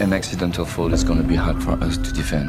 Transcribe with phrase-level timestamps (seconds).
[0.00, 2.48] an accidental fall is going to be hard for us to defend.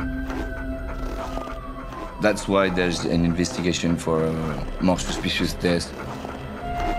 [2.21, 5.91] That's why there's an investigation for a more suspicious death,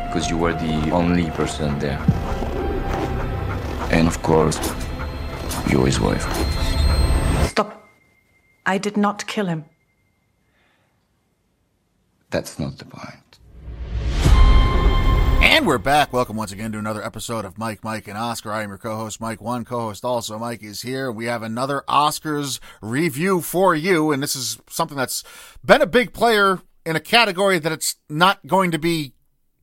[0.06, 2.00] because you were the only person there.
[3.92, 4.58] And of course,
[5.70, 6.26] you're his wife.
[7.48, 7.88] Stop.
[8.66, 9.64] I did not kill him.
[12.30, 13.29] That's not the point.
[15.60, 16.10] And we're back.
[16.10, 18.50] Welcome once again to another episode of Mike, Mike, and Oscar.
[18.50, 19.42] I am your co-host, Mike.
[19.42, 21.12] One co-host also, Mike, is here.
[21.12, 25.22] We have another Oscars review for you, and this is something that's
[25.62, 29.12] been a big player in a category that it's not going to be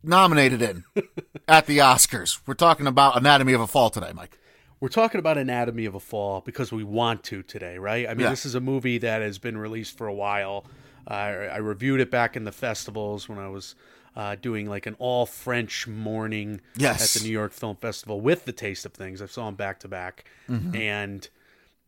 [0.03, 0.83] nominated in
[1.47, 2.41] at the Oscars.
[2.45, 4.37] We're talking about Anatomy of a Fall today, Mike.
[4.79, 8.07] We're talking about Anatomy of a Fall because we want to today, right?
[8.07, 8.29] I mean, Yeah.
[8.29, 10.63] this is a movie that has been released for a while.
[11.07, 13.73] I I reviewed it back in the festivals when I was
[14.17, 17.15] uh, doing like an all French morning Yes.
[17.15, 19.21] at the New York Film Festival with the Taste of Things.
[19.21, 20.75] I saw him back to back, Mm-hmm.
[20.75, 21.29] and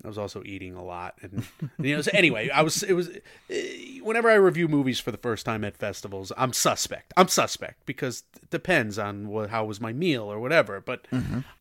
[0.05, 1.15] I was also eating a lot.
[1.21, 1.43] And
[1.79, 3.09] you know, so anyway, I was it was
[3.49, 7.11] eh, whenever I review movies for the first time at festivals, I'm suspect.
[7.17, 10.79] I'm suspect because it depends on what how was my meal or whatever.
[10.79, 11.05] But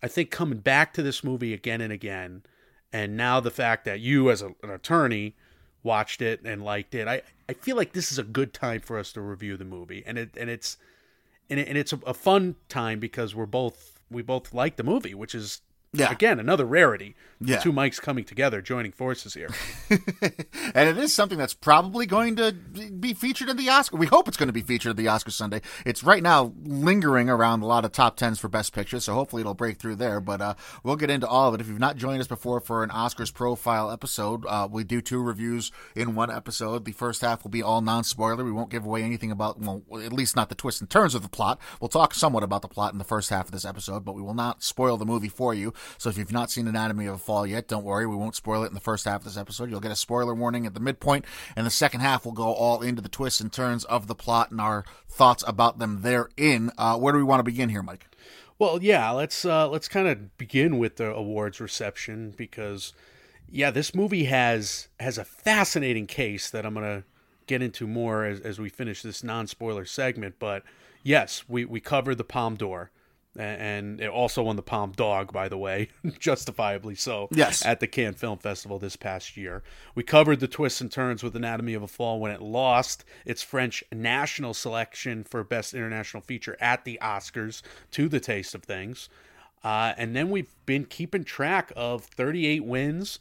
[0.02, 2.42] I think coming back to this movie again and again,
[2.92, 5.34] and now the fact that you as a, an attorney
[5.82, 8.98] watched it and liked it, I I feel like this is a good time for
[8.98, 10.76] us to review the movie, and it and it's
[11.48, 14.82] and, it, and it's a, a fun time because we're both we both like the
[14.82, 16.10] movie, which is Yeah.
[16.12, 17.14] again another rarity.
[17.40, 17.58] The Yeah.
[17.60, 19.48] two Mikes coming together, joining forces here.
[19.90, 23.96] and it is something that's probably going to be featured in the Oscar.
[23.96, 25.60] We hope it's going to be featured at the Oscar Sunday.
[25.86, 29.40] It's right now lingering around a lot of top tens for Best Picture, so hopefully
[29.40, 30.20] it'll break through there.
[30.20, 31.60] But uh, we'll get into all of it.
[31.60, 35.22] If you've not joined us before for an Oscars profile episode, uh, we do two
[35.22, 36.84] reviews in one episode.
[36.84, 38.44] The first half will be all non-spoiler.
[38.44, 41.22] We won't give away anything about, well, at least not the twists and turns of
[41.22, 41.60] the plot.
[41.80, 44.22] We'll talk somewhat about the plot in the first half of this episode, but we
[44.22, 45.72] will not spoil the movie for you.
[45.98, 48.06] So if you've not seen Anatomy of a Fall yet, don't worry.
[48.06, 49.70] We won't spoil it in the first half of this episode.
[49.70, 51.24] You'll get a spoiler warning at the midpoint,
[51.56, 54.50] and the second half will go all into the twists and turns of the plot
[54.50, 56.70] and our thoughts about them therein.
[56.78, 58.06] Uh, where do we want to begin here, Mike?
[58.58, 62.92] Well, yeah, let's uh, let's kind of begin with the awards reception because,
[63.48, 67.04] yeah, this movie has has a fascinating case that I'm gonna
[67.46, 70.36] get into more as, as we finish this non spoiler segment.
[70.40, 70.64] But
[71.04, 72.90] yes, we we covered the Palme d'Or,
[73.40, 75.88] and it also won the Palm Dog, by the way,
[76.18, 77.28] justifiably so.
[77.30, 77.64] Yes.
[77.64, 79.62] at the Cannes Film Festival this past year,
[79.94, 83.42] we covered the twists and turns with Anatomy of a Fall when it lost its
[83.42, 87.62] French national selection for Best International Feature at the Oscars
[87.92, 89.08] to The Taste of Things.
[89.62, 93.18] Uh, and then we've been keeping track of 38 wins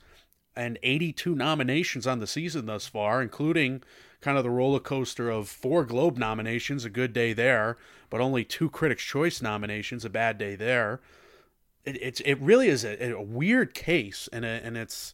[0.55, 3.84] and 82 nominations on the season thus far, including
[4.22, 7.78] kind of the roller coaster of four Globe nominations, a good day there,
[8.09, 11.01] but only two Critics' Choice nominations, a bad day there.
[11.85, 15.13] It, it's it really is a, a weird case, and a, and it's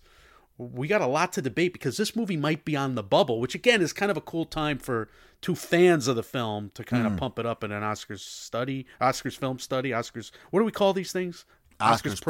[0.57, 3.55] we got a lot to debate because this movie might be on the bubble, which
[3.55, 5.09] again is kind of a cool time for
[5.41, 7.19] two fans of the film to kind of hmm.
[7.19, 10.31] pump it up in an Oscars study, Oscars film study, Oscars.
[10.51, 11.45] What do we call these things?
[11.79, 12.21] Oscars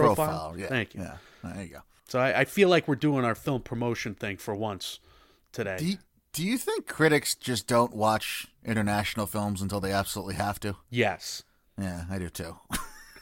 [0.58, 0.68] Yeah.
[0.68, 1.02] Thank you.
[1.02, 1.18] Yeah.
[1.44, 1.80] There you go.
[2.08, 5.00] So I, I feel like we're doing our film promotion thing for once
[5.52, 5.78] today.
[5.78, 5.98] Do you,
[6.34, 10.76] do you think critics just don't watch international films until they absolutely have to?
[10.90, 11.44] yes.
[11.80, 12.58] Yeah, I do too.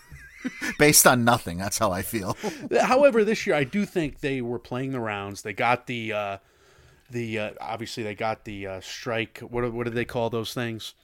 [0.80, 2.36] Based on nothing, that's how I feel.
[2.82, 5.42] However, this year I do think they were playing the rounds.
[5.44, 6.38] They got the uh,
[7.10, 9.40] the uh, obviously they got the uh, strike.
[9.40, 10.96] What what did they call those things?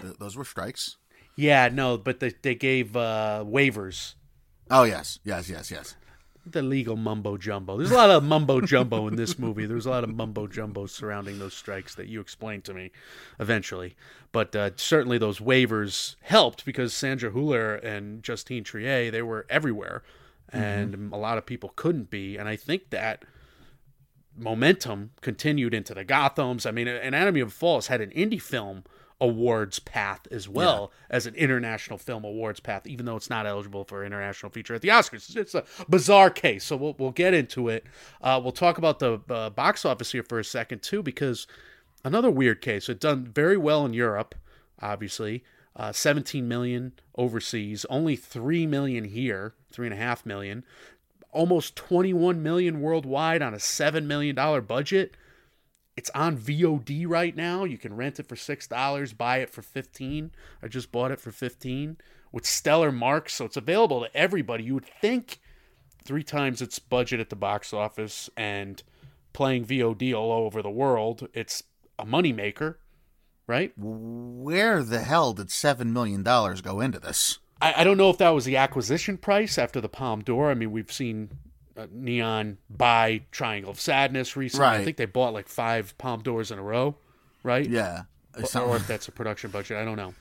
[0.00, 0.98] Th- Those were strikes.
[1.34, 4.14] Yeah, no, but they they gave uh, waivers.
[4.70, 5.96] Oh yes, yes, yes, yes.
[6.46, 7.78] The legal mumbo jumbo.
[7.78, 9.64] There's a lot of mumbo jumbo in this movie.
[9.64, 12.90] There's a lot of mumbo jumbo surrounding those strikes that you explained to me
[13.40, 13.96] eventually.
[14.30, 20.02] But uh, certainly those waivers helped because Sandra Huller and Justine Triet, they were everywhere.
[20.50, 22.36] And a lot of people couldn't be.
[22.36, 23.24] And I think that
[24.36, 26.66] momentum continued into the Gothams.
[26.66, 28.84] I mean, Anatomy of a Fall has had an indie film
[29.20, 33.84] awards path as well as an international film awards path, even though it's not eligible
[33.84, 35.34] for international feature at the Oscars.
[35.36, 37.84] It's a bizarre case, so we'll we'll get into it.
[38.20, 41.46] Uh, we'll talk about the uh, box office here for a second too, because
[42.04, 42.88] another weird case.
[42.88, 44.34] It done very well in Europe,
[44.80, 45.44] obviously.
[45.76, 50.64] Uh, 17 million overseas, only 3 million here, 3.5 million,
[51.32, 55.16] almost 21 million worldwide on a $7 million budget.
[55.96, 57.64] It's on VOD right now.
[57.64, 60.30] You can rent it for $6, buy it for 15
[60.62, 61.96] I just bought it for 15
[62.32, 64.64] with stellar marks, so it's available to everybody.
[64.64, 65.40] You would think
[66.04, 68.82] three times its budget at the box office and
[69.32, 71.62] playing VOD all over the world, it's
[71.98, 72.76] a moneymaker,
[73.46, 73.72] right?
[73.76, 77.38] Where the hell did seven million dollars go into this?
[77.60, 80.50] I, I don't know if that was the acquisition price after the Palme d'Or.
[80.50, 81.30] I mean, we've seen
[81.76, 84.66] uh, Neon buy Triangle of Sadness recently.
[84.66, 86.96] I think they bought like five Palme d'Ors in a row,
[87.42, 87.68] right?
[87.68, 88.02] Yeah.
[88.36, 90.14] Or, So- or if that's a production budget, I don't know.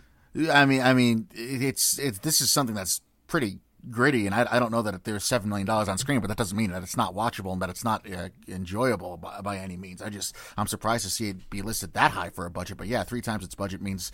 [0.52, 3.60] I mean, I mean, it's it's this is something that's pretty
[3.92, 6.38] gritty, and I, I don't know that there's seven million dollars on screen, but that
[6.38, 9.78] doesn't mean that it's not watchable and that it's not uh, enjoyable by, by any
[9.78, 10.02] means.
[10.02, 12.88] I just I'm surprised to see it be listed that high for a budget, but
[12.88, 14.12] yeah, three times its budget means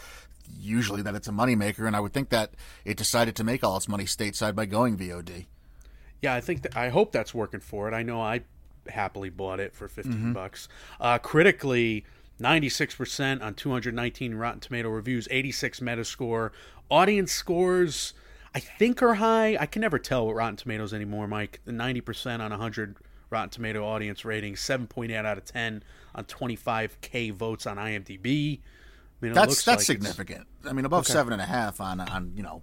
[0.60, 2.52] usually that it's a moneymaker, and I would think that
[2.84, 5.46] it decided to make all its money stateside by going VOD.
[6.22, 7.94] Yeah, I think that, I hope that's working for it.
[7.94, 8.42] I know I
[8.88, 10.68] happily bought it for 15 bucks.
[11.00, 12.06] Uh, critically,
[12.42, 16.52] 96% on 219 Rotten Tomato reviews, 86 Metascore.
[16.90, 18.14] Audience scores,
[18.54, 19.58] I think are high.
[19.60, 21.62] I can never tell with Rotten Tomatoes anymore, Mike.
[21.66, 22.98] The 90% on 100
[23.30, 25.84] Rotten Tomato audience rating, 7.8 out of 10
[26.16, 28.60] on 25k votes on IMDb.
[29.22, 30.48] I mean, That's that's like significant.
[30.66, 32.62] I mean, above seven and a half on on you know.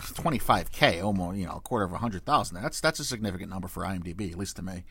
[0.00, 3.68] 25k almost you know a quarter of a hundred thousand that's that's a significant number
[3.68, 4.84] for imdb at least to me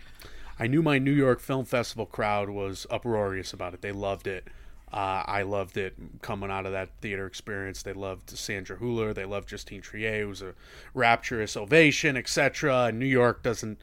[0.59, 3.81] I knew my New York Film Festival crowd was uproarious about it.
[3.81, 4.45] They loved it.
[4.91, 7.81] Uh, I loved it coming out of that theater experience.
[7.81, 9.13] They loved Sandra Hüller.
[9.13, 10.21] They loved Justine Triet.
[10.21, 10.55] It was a
[10.93, 12.91] rapturous ovation, etc.
[12.91, 13.79] New York doesn't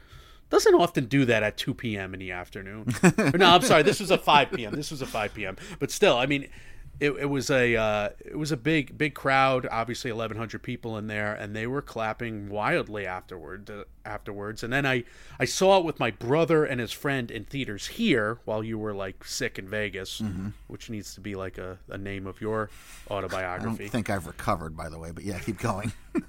[0.50, 2.12] doesn't often do that at 2 p.m.
[2.14, 2.94] in the afternoon.
[3.36, 3.82] No, I'm sorry.
[3.82, 4.74] This was a 5 p.m.
[4.74, 5.56] This was a 5 p.m.
[5.80, 6.48] But still, I mean,
[7.00, 9.66] it, it was a uh, it was a big big crowd.
[9.70, 13.70] Obviously, 1,100 people in there, and they were clapping wildly afterward.
[13.70, 15.02] Uh, afterwards, and then I
[15.40, 18.94] I saw it with my brother and his friend in theaters here while you were
[18.94, 20.22] like sick in Vegas,
[20.68, 22.70] which needs to be like a, a name of your
[23.10, 23.74] autobiography.
[23.84, 25.92] i don't think i've recovered by the way but yeah keep going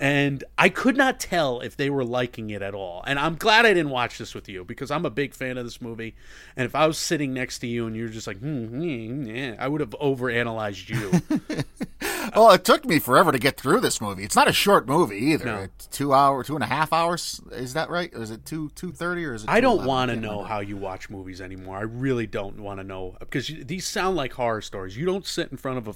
[0.00, 3.02] and I could not tell if they were liking it at all.
[3.06, 5.64] And I'm glad I didn't watch this with you because I'm a big fan of
[5.64, 6.14] this movie.
[6.56, 9.56] And if I was sitting next to you and you're just like, hmm, hmm, yeah,
[9.58, 11.62] I would have overanalyzed you.
[12.34, 15.16] well it took me forever to get through this movie it's not a short movie
[15.16, 15.56] either No.
[15.58, 18.70] it's two hour two and a half hours is that right or is it two
[18.74, 20.48] two thirty or is it I don't want to know remember.
[20.48, 21.76] how you watch movies anymore.
[21.78, 24.96] I really don't want to know because these sound like horror stories.
[24.96, 25.94] You don't sit in front of a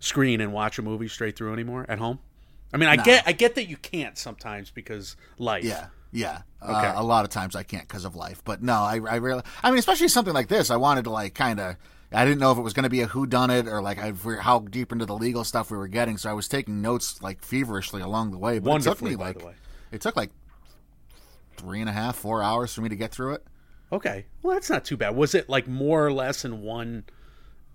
[0.00, 2.18] screen and watch a movie straight through anymore at home.
[2.72, 5.64] I mean, I get I get that you can't sometimes because life.
[5.64, 6.72] yeah yeah Okay.
[6.72, 9.42] uh, a lot of times i can't because of life but no i i really
[9.62, 11.76] i mean especially something like this i wanted to like kind of
[12.12, 13.96] I didn't know if it was going to be a who done it or like
[13.98, 17.22] I, how deep into the legal stuff we were getting, so I was taking notes
[17.22, 18.58] like feverishly along the way.
[18.58, 19.54] But Wonderfully, it took me by like the way.
[19.92, 20.30] it took like
[21.56, 23.46] three and a half, four hours for me to get through it.
[23.92, 24.26] Okay.
[24.42, 25.14] Well, that's not too bad.
[25.14, 27.04] Was it like more or less in one,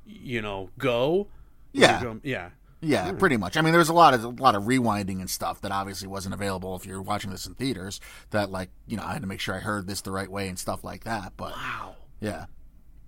[0.06, 1.28] you know, go?
[1.72, 2.04] Yeah.
[2.04, 2.50] Go- Yeah.
[2.86, 3.58] Yeah, pretty much.
[3.58, 6.34] I mean, there's a lot of a lot of rewinding and stuff that obviously wasn't
[6.34, 8.00] available if you're watching this in theaters.
[8.32, 10.48] That like you know I had to make sure I heard this the right way
[10.48, 11.34] and stuff like that.
[11.38, 11.96] But Wow.
[12.20, 12.46] yeah,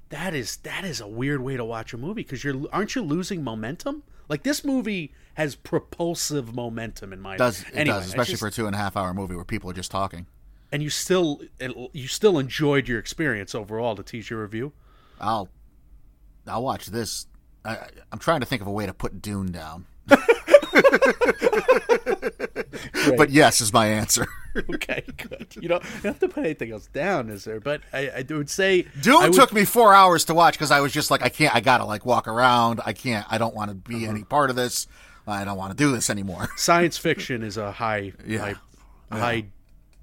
[0.09, 3.01] That is that is a weird way to watch a movie because you're aren't you
[3.01, 4.03] losing momentum?
[4.29, 8.41] Like this movie has propulsive momentum in my it does it anyway, does especially just-
[8.41, 10.25] for a two and a half hour movie where people are just talking.
[10.71, 11.41] and you still
[11.93, 14.73] you still enjoyed your experience overall to tease your review.
[15.19, 15.47] I'll
[16.45, 17.27] I'll watch this.
[17.67, 19.85] I, I'm trying to think of a way to put Dune down.
[23.17, 24.27] But yes is my answer.
[24.73, 25.55] Okay, good.
[25.61, 27.59] You don't, you don't have to put anything else down, is there?
[27.59, 30.79] But I, I would say Dune would- took me four hours to watch because I
[30.79, 31.53] was just like, I can't.
[31.55, 32.81] I gotta like walk around.
[32.83, 33.23] I can't.
[33.29, 34.09] I don't want to be Uh-huh.
[34.15, 34.87] any part of this.
[35.27, 36.47] I don't want to do this anymore.
[36.57, 38.55] science fiction is a high Yeah.
[39.11, 39.45] high, high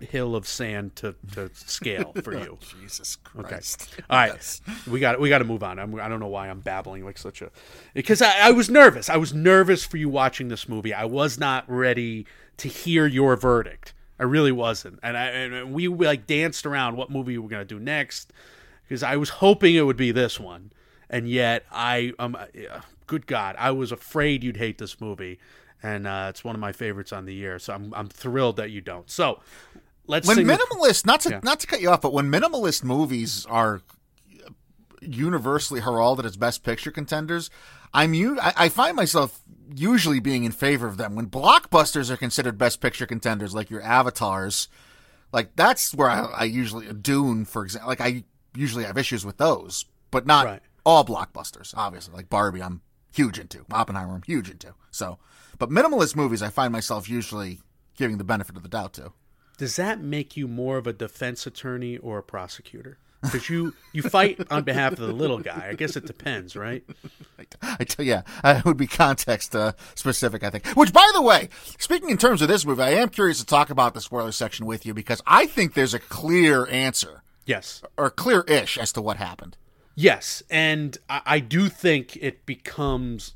[0.01, 2.59] hill of sand to, to scale for you.
[2.81, 3.49] Jesus Okay.
[3.49, 3.89] Christ.
[4.11, 4.33] All right.
[4.33, 4.61] Yes.
[4.87, 5.79] We got we got to move on.
[5.79, 7.51] I'm, I don't know why I'm babbling like such a
[7.95, 9.09] because I, I was nervous.
[9.09, 10.93] I was nervous for you watching this movie.
[10.93, 12.27] I was not ready
[12.59, 13.95] to hear your verdict.
[14.19, 15.01] I really wasn't.
[15.03, 18.33] And I and we like danced around what movie we were going to do next
[18.85, 20.71] because I was hoping it would be this one.
[21.11, 22.37] And yet I um
[23.07, 25.39] good god, I was afraid you'd hate this movie.
[25.83, 27.59] And uh, it's one of my favorites on the year.
[27.59, 29.11] So I'm I'm thrilled that you don't.
[29.11, 29.41] So
[30.07, 31.41] let's When minimalist, not to Yeah.
[31.43, 33.81] not to cut you off, but when minimalist movies are
[35.01, 37.51] universally heralded as best picture contenders,
[37.93, 39.43] I'm u- I, I find myself
[39.75, 41.15] usually being in favor of them.
[41.15, 44.69] When blockbusters are considered best picture contenders, like your avatars,
[45.33, 49.37] like that's where I, I usually Dune, for example, like I usually have issues with
[49.37, 50.63] those, but not Right.
[50.85, 51.75] all blockbusters.
[51.77, 52.81] Obviously, like Barbie, I'm
[53.13, 53.65] huge into.
[53.71, 54.75] Oppenheimer, I'm huge into.
[54.91, 55.19] So,
[55.59, 57.61] but minimalist movies, I find myself usually
[57.97, 59.13] giving the benefit of the doubt to.
[59.57, 62.99] Does that make you more of a defense attorney or a prosecutor?
[63.23, 65.69] Because you you fight on behalf of the little guy.
[65.71, 66.85] I guess it depends, right?
[67.63, 70.67] I tell yeah, uh, it would be context uh, specific, I think.
[70.77, 73.71] Which, by the way, speaking in terms of this movie, I am curious to talk
[73.71, 78.11] about the spoiler section with you because I think there's a clear answer Yes, or
[78.11, 79.57] clear-ish as to what happened.
[79.95, 83.35] yes, and I, I do think it becomes.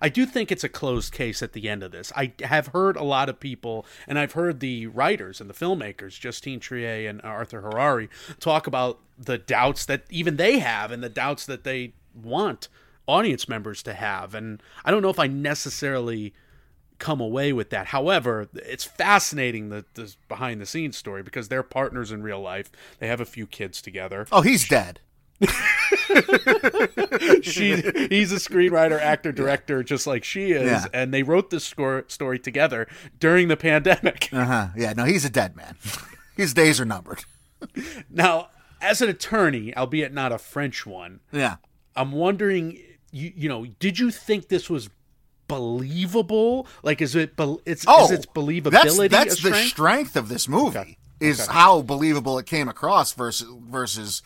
[0.00, 2.12] I do think it's a closed case at the end of this.
[2.16, 6.18] I have heard a lot of people, and I've heard the writers and the filmmakers,
[6.18, 8.08] Justine Triet and Arthur Harari,
[8.40, 12.68] talk about the doubts that even they have and the doubts that they want
[13.06, 14.34] audience members to have.
[14.34, 16.34] And I don't know if I necessarily
[16.98, 17.88] come away with that.
[17.88, 22.70] However, it's fascinating the this behind the scenes story because they're partners in real life.
[22.98, 24.26] They have a few kids together.
[24.32, 25.00] Oh, he's dead.
[27.42, 27.76] she
[28.08, 30.84] he's a screenwriter, actor, director, just like she is, Yeah.
[30.92, 32.86] and they wrote this score, story together
[33.18, 34.28] during the pandemic.
[34.36, 34.68] Uh huh.
[34.76, 34.92] Yeah.
[34.94, 35.76] No, he's a dead man.
[36.36, 37.24] His days are numbered.
[38.10, 38.48] Now,
[38.82, 41.56] as an attorney, albeit not a French one, Yeah.
[41.94, 42.78] I'm wondering,
[43.12, 44.90] you you know, did you think this was
[45.48, 46.66] believable?
[46.82, 49.08] Like, is it bel it's Oh, is its believability?
[49.10, 49.68] That's, that's the strength?
[49.68, 50.78] strength of this movie.
[50.78, 50.98] Okay.
[51.18, 51.52] Is Okay.
[51.52, 54.22] how believable it came across versus versus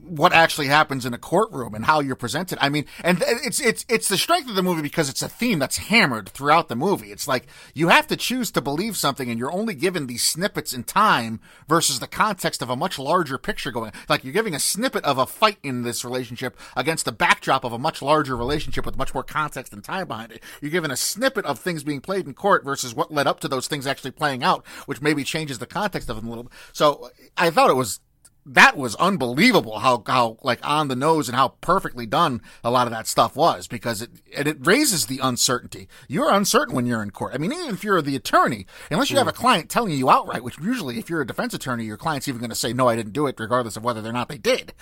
[0.00, 2.58] what actually happens in a courtroom and how you're presented.
[2.60, 5.58] I mean, and it's it's it's the strength of the movie because it's a theme
[5.58, 7.12] that's hammered throughout the movie.
[7.12, 10.72] It's like you have to choose to believe something, and you're only given these snippets
[10.72, 13.92] in time versus the context of a much larger picture going.
[14.08, 17.72] Like you're giving a snippet of a fight in this relationship against the backdrop of
[17.72, 20.42] a much larger relationship with much more context and time behind it.
[20.60, 23.48] You're given a snippet of things being played in court versus what led up to
[23.48, 26.44] those things actually playing out, which maybe changes the context of them a little.
[26.44, 26.52] bit.
[26.72, 28.00] So I thought it was
[28.44, 32.86] that was unbelievable how how like on the nose and how perfectly done a lot
[32.86, 35.88] of that stuff was because it and it raises the uncertainty.
[36.08, 37.34] You're uncertain when you're in court.
[37.34, 40.42] I mean, even if you're the attorney, unless you have a client telling you outright,
[40.42, 42.96] which usually if you're a defense attorney, your client's even going to say no, I
[42.96, 44.72] didn't do it, regardless of whether or not they did.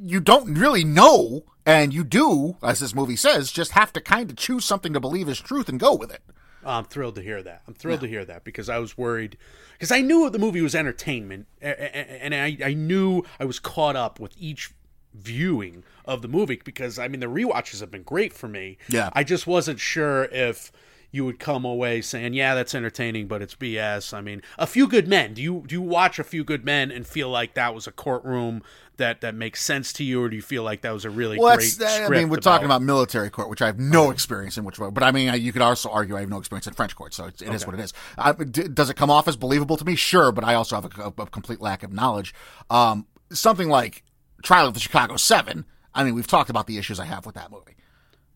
[0.00, 4.30] You don't really know, and you do, as this movie says, just have to kind
[4.30, 6.22] of choose something to believe is truth and go with it.
[6.68, 7.62] I'm thrilled to hear that.
[7.66, 9.36] I'm thrilled to hear that because I was worried
[9.72, 14.20] because I knew the movie was entertainment and I, I knew I was caught up
[14.20, 14.70] with each
[15.14, 18.78] viewing of the movie because I mean the rewatches have been great for me.
[18.88, 19.10] Yeah.
[19.12, 20.70] I just wasn't sure if
[21.10, 24.86] you would come away saying, "Yeah, that's entertaining, but it's BS." I mean, A Few
[24.86, 25.34] Good Men.
[25.34, 27.92] Do you do you watch A Few Good Men and feel like that was a
[27.92, 28.62] courtroom
[28.98, 31.38] that that makes sense to you, or do you feel like that was a really
[31.38, 31.90] Well, great script?
[31.90, 34.64] I mean, we're talking about military court, which I have no experience in.
[34.64, 37.14] Which, but I mean, you could also argue I have no experience in French court,
[37.14, 37.92] so it's, it is what it is.
[38.16, 39.96] I, d- does it come off as believable to me?
[39.96, 42.34] Sure, but I also have a, a complete lack of knowledge.
[42.70, 44.04] Um, something like
[44.42, 45.64] Trial of the Chicago Seven.
[45.94, 47.74] I mean, we've talked about the issues I have with that movie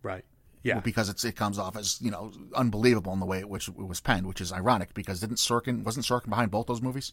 [0.03, 0.25] right.
[0.63, 0.81] Yeah.
[0.81, 3.77] because it's it comes off as you know unbelievable in the way it which it
[3.77, 7.13] was penned, which is ironic because didn't Sorkin wasn't Sorkin behind both those movies?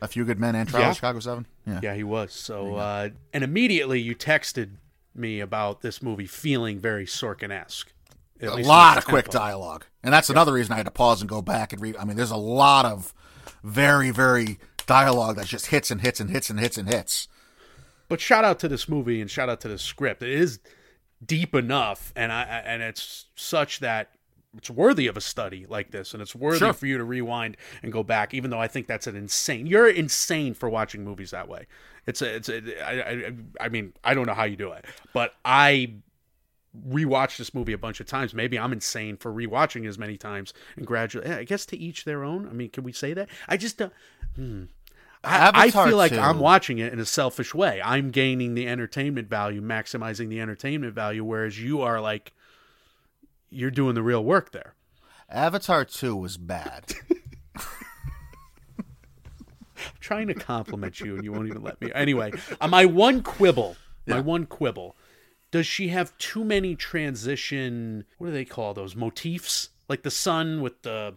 [0.00, 0.90] A Few Good Men and Trial Yeah.
[0.90, 1.46] of Chicago Seven.
[1.66, 1.80] Yeah.
[1.82, 2.32] Yeah, he was.
[2.32, 4.70] So, uh, and immediately you texted
[5.14, 7.92] me about this movie feeling very Sorkin esque.
[8.40, 11.42] a lot of quick dialogue, and that's another reason I had to pause and go
[11.42, 11.96] back and read.
[11.96, 13.12] I mean, there's a lot of
[13.64, 17.26] very, very dialogue that just hits and hits and hits and hits and hits.
[18.08, 20.22] But shout out to this movie and shout out to the script.
[20.22, 20.60] It is
[21.26, 24.12] deep enough, and I- and it's such that
[24.58, 26.72] it's worthy of a study like this, and it's worthy Sure.
[26.74, 28.34] for you to rewind and go back.
[28.34, 29.66] Even though I think that's an insane.
[29.66, 31.66] You're insane for watching movies that way.
[32.06, 34.84] It's a it's a I I, I mean I don't know how you do it,
[35.14, 35.94] but I
[36.86, 38.34] rewatched this movie a bunch of times.
[38.34, 41.28] Maybe I'm insane for rewatching as many times and gradually.
[41.30, 42.46] I guess to each their own.
[42.48, 43.28] I mean, can we say that?
[43.48, 43.92] I just don't.
[44.36, 44.64] Hmm.
[45.24, 46.18] I, I feel like 2.
[46.20, 47.82] I'm watching it in a selfish way.
[47.82, 52.32] I'm gaining the entertainment value, maximizing the entertainment value, whereas you are like,
[53.50, 54.74] you're doing the real work there.
[55.28, 56.94] Avatar Two was bad.
[58.76, 61.90] I'm trying to compliment you, and you won't even let me.
[61.94, 63.76] Anyway, uh, my one quibble,
[64.06, 64.96] my one quibble,
[65.50, 68.04] does she have too many transition?
[68.18, 69.70] What do they call those motifs?
[69.88, 71.16] Like the son with the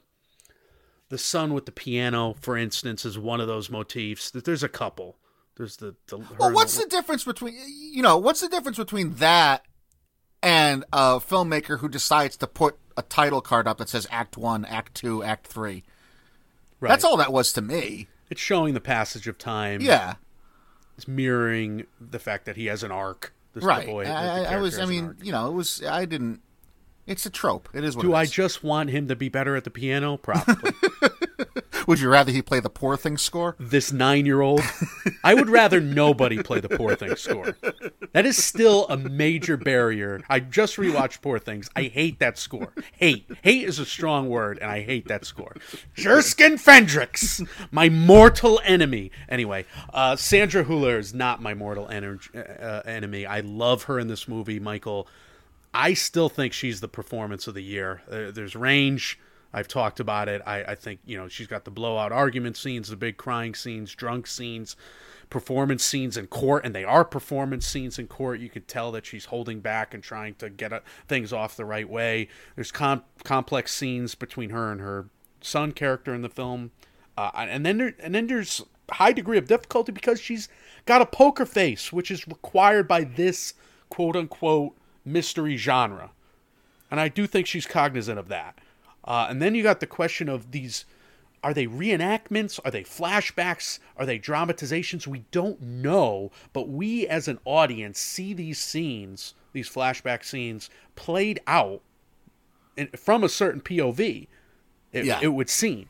[1.10, 4.32] the son with the piano, for instance, is one of those motifs.
[4.32, 5.18] There's a couple.
[5.58, 9.66] There's the, the well, what's the difference between you know what's the difference between that
[10.44, 14.66] and a filmmaker who decides to put a title card up that says Act One,
[14.66, 15.84] Act Two, Act Three?
[16.80, 16.90] right.
[16.90, 18.08] That's all that was to me.
[18.30, 19.82] It's showing the passage of time.
[19.82, 20.16] Yeah,
[20.98, 23.34] It's mirroring the fact that he has an arc.
[23.54, 23.86] This right.
[23.86, 24.80] boy, I, I- was.
[24.80, 25.84] I mean, you know, it was.
[25.84, 26.42] I didn't.
[27.06, 27.68] It's a trope.
[27.74, 28.04] It is what.
[28.04, 30.16] do it I just want him to be better at the piano?
[30.18, 30.72] Probably.
[31.88, 33.56] Would you rather he play the Poor Thing score?
[33.60, 34.62] this nine-year-old.
[35.24, 37.56] I would rather nobody play the Poor Things score.
[38.14, 40.22] That is still a major barrier.
[40.30, 41.70] I just rewatched Poor Things.
[41.76, 42.74] I hate that score.
[42.94, 43.26] Hate.
[43.42, 45.56] Hate is a strong word, and I hate that score.
[45.96, 49.12] Jerskin Fendrix, my mortal enemy.
[49.30, 53.26] Anyway, uh, Sandra Hüller is not my mortal ener- uh, enemy.
[53.26, 55.08] I love her in this movie, Michael.
[55.74, 58.02] I still think she's the performance of the year.
[58.12, 59.18] Uh, there's range.
[59.54, 60.42] I've talked about it.
[60.46, 63.94] I, I think you know she's got the blowout argument scenes, the big crying scenes,
[63.94, 64.76] drunk scenes,
[65.30, 68.40] performance scenes in court, and they are performance scenes in court.
[68.40, 71.66] You could tell that she's holding back and trying to get uh, things off the
[71.66, 72.30] right way.
[72.56, 75.08] There's com- complex scenes between her and her
[75.42, 76.72] son character in the film,
[77.18, 80.50] uh, and then there, and then there's high degree of difficulty because she's
[80.86, 83.54] got a poker face, which is required by this
[83.90, 86.12] quote unquote mystery genre,
[86.90, 88.58] and I do think she's cognizant of that.
[89.04, 90.86] Uh, and then you got the question of these
[91.44, 92.60] are they reenactments?
[92.64, 93.80] Are they flashbacks?
[93.98, 95.08] Are they dramatizations?
[95.08, 101.40] We don't know, but we as an audience see these scenes, these flashback scenes, played
[101.48, 101.82] out
[102.78, 104.28] in, from a certain POV.
[104.94, 105.20] It, Yeah.
[105.22, 105.88] it would seem.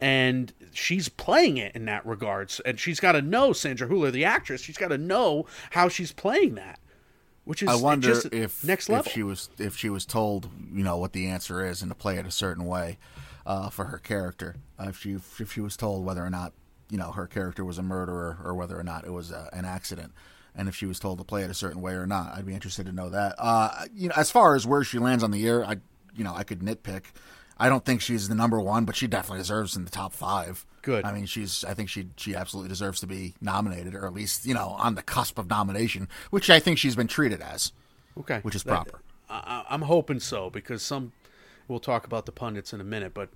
[0.00, 2.60] And she's playing it in that regards.
[2.60, 6.12] And she's got to know, Sandra Hüller, the actress, she's got to know how she's
[6.12, 6.78] playing that.
[7.46, 9.06] Which is I wonder just if next level.
[9.06, 11.94] if she was if she was told you know what the answer is and to
[11.94, 12.98] play it a certain way
[13.46, 14.56] uh, for her character.
[14.78, 16.52] Uh, if she if she was told whether or not
[16.90, 19.64] you know her character was a murderer or whether or not it was uh, an
[19.64, 20.12] accident,
[20.56, 22.52] and if she was told to play it a certain way or not, I'd be
[22.54, 23.36] interested to know that.
[23.38, 25.76] Uh, you know, as far as where she lands on the air, I
[26.16, 27.04] you know I could nitpick.
[27.58, 30.66] I don't think she's the number one, but she definitely deserves in the top five.
[30.82, 31.04] Good.
[31.04, 31.64] I mean, she's.
[31.64, 34.94] I think she she absolutely deserves to be nominated, or at least you know on
[34.94, 37.72] the cusp of nomination, which I think she's been treated as.
[38.18, 39.00] Okay, which is That- proper.
[39.28, 41.12] I, I'm hoping so because some.
[41.68, 43.28] We'll talk about the pundits in a minute, but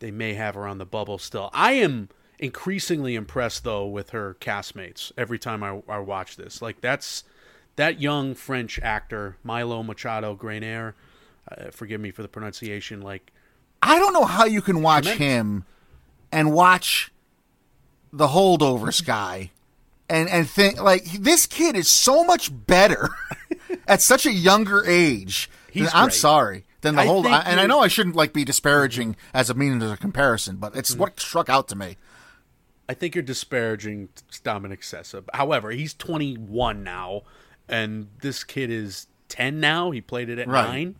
[0.00, 1.48] they may have her on the bubble still.
[1.54, 6.60] I am increasingly impressed though with her castmates every time I, I watch this.
[6.60, 7.24] Like that's
[7.76, 10.92] that young French actor Milo Machado Graner.
[11.50, 13.00] Uh, forgive me for the pronunciation.
[13.00, 13.32] Like
[13.82, 15.64] I don't know how you can watch him
[16.30, 17.12] and watch
[18.12, 19.50] the holdovers guy
[20.08, 23.08] and and think like this kid is so much better
[23.88, 25.50] at such a younger age.
[25.70, 26.14] He's I'm great.
[26.14, 26.64] sorry.
[26.82, 29.80] Than the I whole, and I know I shouldn't like be disparaging as a meaning
[29.82, 31.96] as a comparison, but it's what struck out to me.
[32.88, 34.08] I think you're disparaging
[34.42, 35.22] Dominic Sessa.
[35.32, 37.22] However, he's 21 now,
[37.68, 39.92] and this kid is 10 now.
[39.92, 40.68] He played it at Right.
[40.68, 40.96] nine.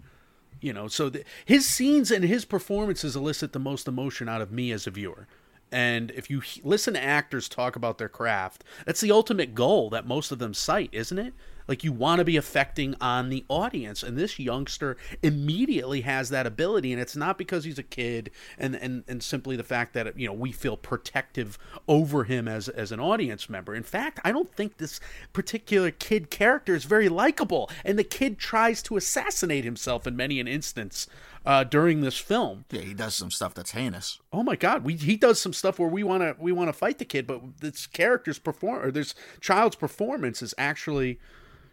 [0.62, 4.52] You know, so th his scenes and his performances elicit the most emotion out of
[4.52, 5.26] me as a viewer.
[5.72, 10.06] And if you listen to actors talk about their craft, that's the ultimate goal that
[10.06, 11.34] most of them cite, isn't it?
[11.68, 16.46] Like you want to be affecting on the audience, and this youngster immediately has that
[16.46, 20.18] ability, and it's not because he's a kid, and and and simply the fact that
[20.18, 23.74] you know we feel protective over him as as an audience member.
[23.74, 25.00] In fact, I don't think this
[25.32, 30.40] particular kid character is very likable, and the kid tries to assassinate himself in many
[30.40, 31.06] an instance
[31.44, 32.64] uh, during this film.
[32.70, 34.20] Yeah, he does some stuff that's heinous.
[34.32, 36.72] Oh my God, we he does some stuff where we want to we want to
[36.72, 41.18] fight the kid, but this character's perform or this child's performance is actually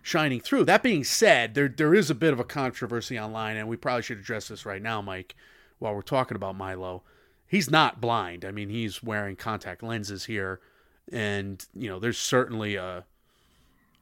[0.02, 0.66] shining through.
[0.66, 4.04] That being said, there there is a bit of a controversy online, and we probably
[4.04, 5.36] should address this right now, Mike,
[5.80, 7.04] while we're talking about Milo.
[7.48, 8.46] He's not blind.
[8.46, 10.60] I mean, he's wearing contact lenses here,
[11.12, 13.06] and you know, there's certainly a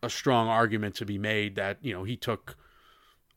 [0.03, 2.55] a strong argument to be made that you know he took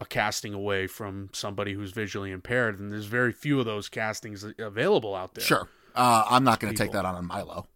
[0.00, 4.44] a casting away from somebody who's visually impaired, and there's very few of those castings
[4.58, 5.44] available out there.
[5.44, 7.66] Sure, uh, I'm not going to take that on on Milo.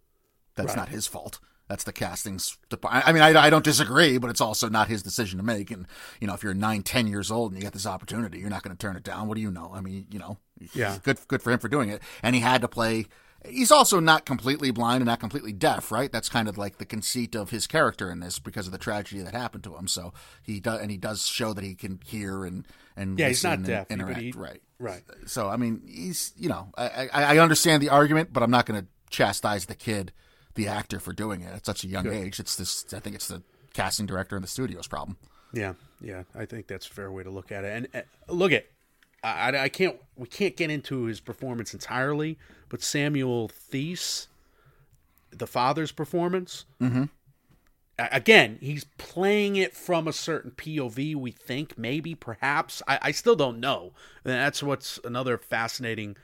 [0.56, 0.76] That's Right.
[0.76, 1.38] not his fault.
[1.68, 2.58] That's the castings.
[2.68, 3.08] department.
[3.08, 5.70] I mean, I, I don't disagree, but it's also not his decision to make.
[5.70, 5.86] And
[6.20, 8.62] you know, if you're nine, ten years old and you get this opportunity, you're not
[8.62, 9.28] going to turn it down.
[9.28, 9.70] What do you know?
[9.74, 10.36] I mean, you know,
[10.74, 10.98] Yeah.
[11.02, 12.02] good, good for him for doing it.
[12.22, 13.06] And he had to play.
[13.46, 16.10] He's also not completely blind and not completely deaf, right?
[16.10, 19.20] That's kind of like the conceit of his character in this because of the tragedy
[19.22, 19.86] that happened to him.
[19.86, 23.44] So he does, and he does show that he can hear and and Yeah, he's
[23.44, 24.20] not deaf, interact.
[24.20, 25.02] he- right, right.
[25.26, 28.64] So I mean, he's you know, I I, I understand the argument, but I'm not
[28.64, 30.12] going to chastise the kid,
[30.54, 32.38] the actor, for doing it at such a young age.
[32.40, 32.84] It's this.
[32.94, 35.16] I think it's the casting director and the studio's problem.
[35.52, 37.72] Yeah, yeah, I think that's a fair way to look at it.
[37.72, 38.66] And uh, look at,
[39.22, 42.38] I, I- I can't, we can't get into his performance entirely,
[42.68, 44.26] but Samuel Theis,
[45.30, 47.04] the father's performance, mm-hmm.
[47.98, 51.14] again, he's playing it from a certain POV.
[51.14, 52.82] We think, maybe, perhaps.
[52.88, 53.92] I, I still don't know.
[54.24, 56.16] And that's what's another fascinating,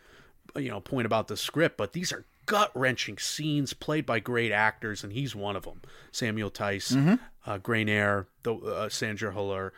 [0.56, 1.76] you know, point about the script.
[1.76, 5.80] But these are gut wrenching scenes played by great actors, and he's one of them.
[6.10, 6.90] Samuel Theis,
[7.46, 9.70] uh, Graner, the uh, Sandra Huller.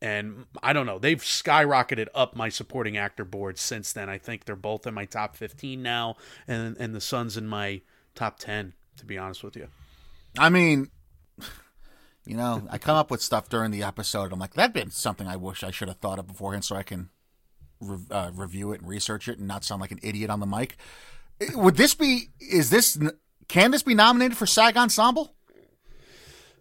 [0.00, 4.08] And I don't know, they've skyrocketed up my supporting actor board since then.
[4.08, 6.16] I think they're both in my top 15 now,
[6.46, 7.82] and and the Son's in my
[8.14, 9.66] top 10, to be honest with you.
[10.38, 10.88] I mean,
[12.24, 14.32] you know, I come up with stuff during the episode.
[14.32, 16.84] I'm like, that'd been something I wish I should have thought of beforehand, so I
[16.84, 17.10] can
[17.80, 20.46] re- uh, review it and research it and not sound like an idiot on the
[20.46, 20.76] mic.
[21.54, 22.28] Would this be?
[22.40, 22.98] Is this?
[23.48, 25.34] Can this be nominated for SAG Ensemble?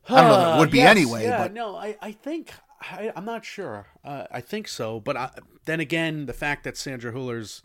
[0.07, 2.51] I don't know if it would be Yes, anyway, Yeah, but no, I, I think
[2.81, 3.87] I, I'm not sure.
[4.03, 5.29] Uh, I think so, but I,
[5.65, 7.61] then again, the fact that Sandra Huller's,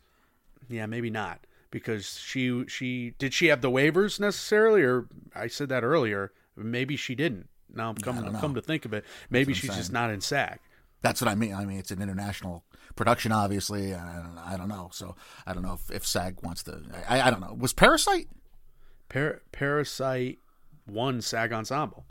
[0.69, 5.69] yeah, maybe not because she she did she have the waivers necessarily, or I said
[5.71, 6.33] that earlier.
[6.57, 7.49] Maybe she didn't.
[7.75, 8.39] Now I'm know.
[8.39, 10.61] come to think of it, maybe she's just not in SAG.
[11.03, 11.55] That's what I mean.
[11.55, 12.65] I mean, it's an international
[12.97, 13.93] production, obviously.
[13.93, 14.91] And I don't, I don't know.
[14.93, 16.81] So I don't know if, if SAG wants to.
[17.09, 17.55] I, I don't know.
[17.59, 18.29] Was Parasite?
[19.09, 20.39] Par- Parasite
[20.87, 22.05] won SAG Ensemble.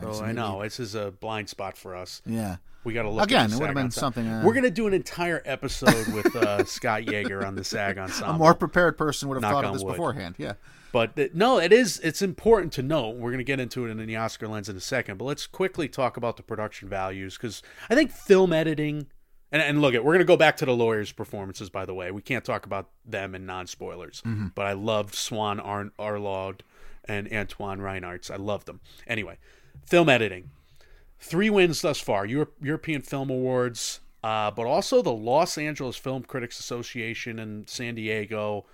[0.00, 2.22] so so I know this is a blind spot for us.
[2.26, 2.56] Yeah.
[2.84, 3.90] We got to look Again, it would've been Ensemble.
[4.14, 7.96] something, uh, We're gonna do an entire episode with uh, Scott Yeager on the SAG
[7.96, 8.34] Ensemble.
[8.34, 9.92] A more prepared person would have Knock thought of this wood.
[9.92, 10.34] beforehand.
[10.36, 10.54] Yeah.
[10.92, 12.00] But th- no, it is.
[12.00, 13.16] It's important to note.
[13.16, 15.16] We're going to get into it in the Oscar lens in a second.
[15.16, 19.06] But let's quickly talk about the production values because I think film editing.
[19.52, 21.68] And, and look, at we're going to go back to the lawyers' performances.
[21.70, 24.22] By the way, we can't talk about them in non-spoilers.
[24.54, 26.60] But I loved Swan Ar- Arlaud
[27.04, 28.30] and Antoine Reinartz.
[28.30, 28.80] I loved them.
[29.06, 29.38] Anyway,
[29.86, 30.50] film editing.
[31.20, 36.22] Three wins thus far: Euro- European Film Awards, uh, but also the Los Angeles Film
[36.22, 38.64] Critics Association and San Diego.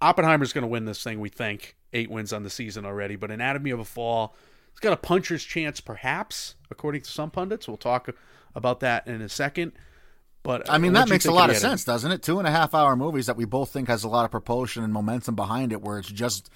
[0.00, 1.74] Oppenheimer's going to win this thing, we think.
[1.92, 4.36] Eight wins on the season already, but Anatomy of a Fall,
[4.70, 7.66] it's got a puncher's chance, perhaps, according to some pundits.
[7.66, 8.08] We'll talk
[8.54, 9.72] about that in a second.
[10.42, 12.22] But uh, I mean, that makes a lot of sense, doesn't it?
[12.22, 14.82] Two and a half hour movies that we both think has a lot of propulsion
[14.84, 16.50] and momentum behind it, where it's just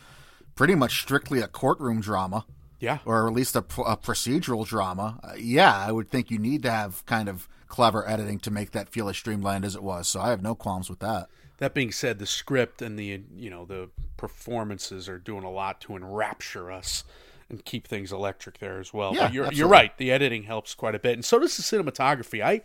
[0.54, 2.44] pretty much strictly a courtroom drama,
[2.78, 5.18] Yeah, or at least a, a procedural drama.
[5.22, 8.70] Uh, yeah, I would think you need to have kind of clever editing to make
[8.72, 10.06] that feel as streamlined as it was.
[10.08, 11.28] So I have no qualms with that.
[11.58, 15.80] That being said, the script and the you know the performances are doing a lot
[15.82, 17.04] to enrapture us
[17.48, 19.14] and keep things electric there as well.
[19.14, 19.96] Yeah, but you're you're right.
[19.96, 22.42] The editing helps quite a bit, and so does the cinematography.
[22.42, 22.62] I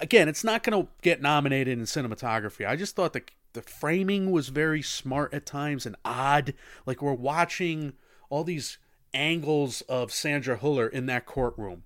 [0.00, 2.66] again, it's not going to get nominated in cinematography.
[2.66, 6.54] I just thought the the framing was very smart at times and odd.
[6.86, 7.94] Like we're watching
[8.28, 8.78] all these
[9.12, 11.82] angles of Sandra Huller in that courtroom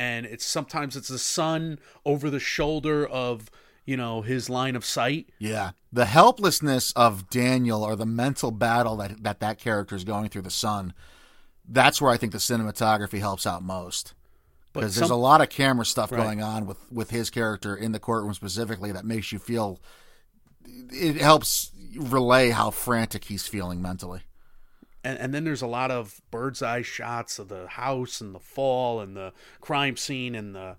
[0.00, 3.50] and it's sometimes it's the son over the shoulder of
[3.84, 8.96] you know his line of sight Yeah, the helplessness of Daniel or the mental battle
[8.96, 10.94] that that that character is going through the son.
[11.68, 14.14] That's where I think the cinematography helps out most.
[14.72, 16.22] Because there's a lot of camera stuff Right.
[16.22, 19.80] going on with with his character in the courtroom specifically that makes you feel.
[20.92, 24.20] It helps relay how frantic he's feeling mentally.
[25.02, 28.38] and, and then there's a lot of bird's eye shots of the house and the
[28.38, 30.76] fall and the crime scene and the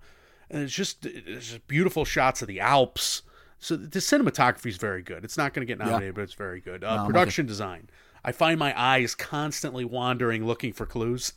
[0.50, 3.22] and it's just it's just beautiful shots of the Alps.
[3.58, 5.24] So the cinematography is very good.
[5.24, 6.82] It's not going to get nominated, but it's very good.
[6.82, 7.88] Uh, with production design.
[8.24, 11.32] I find my eyes constantly wandering looking for clues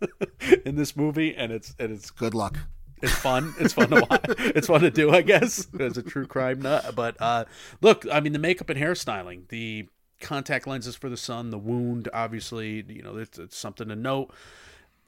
[0.64, 2.58] in this movie, and it's and it's Good luck.
[3.02, 3.54] it's fun.
[3.58, 4.24] It's fun to watch.
[4.38, 6.94] It's fun to do, I guess, as a true crime nut.
[6.94, 7.44] But uh,
[7.80, 9.88] look, I mean, the makeup and hairstyling, the
[10.20, 14.32] contact lenses for the son, the wound, obviously, you know, it's, it's something to note.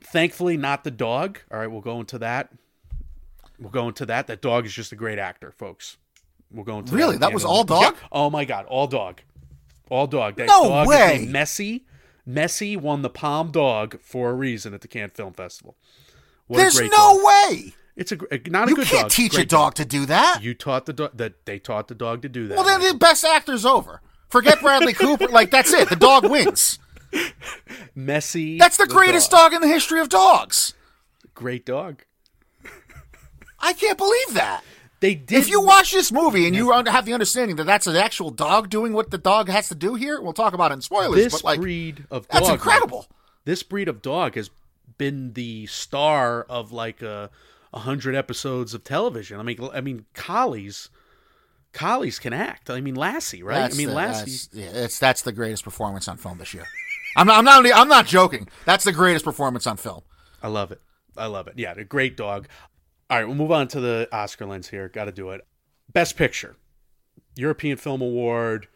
[0.02, 1.38] Thankfully, not the dog.
[1.50, 2.50] All right, we'll go into that.
[3.58, 4.26] We'll go into that.
[4.26, 5.96] That dog is just a great actor, folks.
[6.50, 7.14] We'll go into Really?
[7.14, 7.94] at That was all dog?
[7.94, 8.08] Yeah.
[8.12, 9.22] Oh my god, all dog,
[9.94, 10.36] all dog.
[10.36, 11.26] That No dog way!
[11.28, 11.82] Messi.
[12.28, 15.76] Messi won the Palm Dog for a reason at the Cannes Film Festival.
[16.46, 17.20] What a There's no dog.
[17.24, 17.74] way.
[17.96, 18.16] It's a
[18.48, 19.10] not a You good can't dog.
[19.10, 20.40] teach a great dog to do that.
[20.42, 22.56] You taught the dog that they taught the dog to do that.
[22.56, 24.00] well, then the best actor's over.
[24.28, 25.28] Forget Bradley Cooper.
[25.28, 25.88] Like that's it.
[25.90, 26.78] The dog wins.
[27.96, 28.58] Messi.
[28.58, 29.52] That's the greatest dog.
[29.52, 30.74] dog in the history of dogs.
[31.34, 32.04] Great dog.
[33.60, 34.62] I can't believe that.
[35.04, 35.36] They did.
[35.36, 38.70] If you watch this movie and you have the understanding that that's an actual dog
[38.70, 41.22] doing what the dog has to do here, we'll talk about it in spoilers.
[41.22, 43.06] this but like, breed of dog, that's incredible.
[43.44, 44.48] This breed of dog has
[44.96, 47.28] been the star of like a,
[47.74, 49.38] a hundred episodes of television.
[49.38, 50.88] I mean, I mean, collies,
[51.74, 52.70] collies can act.
[52.70, 53.56] I mean, Lassie, right?
[53.56, 54.30] That's I mean, the, Lassie.
[54.30, 56.64] That's, yeah, it's that's the greatest performance on film this year.
[57.18, 57.76] I'm not, I'm not.
[57.76, 58.48] I'm not joking.
[58.64, 60.00] That's the greatest performance on film.
[60.42, 60.80] I love it.
[61.14, 61.54] I love it.
[61.58, 62.48] Yeah, a great dog.
[63.10, 64.88] All right, we'll move on to the Oscar lens here.
[64.88, 65.46] Got to do it.
[65.92, 66.56] Best Picture,
[67.36, 68.68] European Film Award,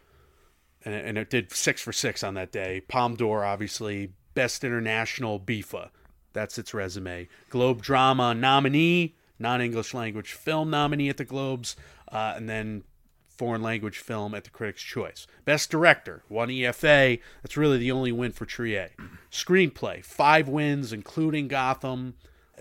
[0.85, 2.83] and, and it did six for six on that day.
[2.89, 4.13] Palme d'Or, obviously.
[4.35, 5.91] Best International BIFA.
[6.33, 7.29] That's its resume.
[7.51, 11.75] Globe Drama nominee, non English language film nominee at the Globes,
[12.13, 12.85] uh, and then
[13.29, 15.27] foreign language film at the Critics' Choice.
[15.45, 17.21] Best Director, one EFA.
[17.43, 18.91] That's really the only win for Triet.
[19.33, 22.15] Screenplay, five wins, including Gotham,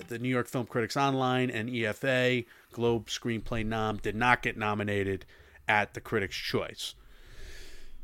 [0.07, 2.45] the New York Film Critics Online, and EFA.
[2.71, 5.25] Globe Screenplay nom did not get nominated
[5.67, 6.93] at the Critics' Choice.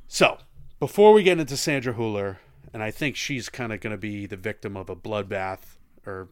[0.08, 0.38] So,
[0.80, 2.38] before we get into Sandra Huller,
[2.74, 6.30] and I think she's kind of going to be the victim of a bloodbath or,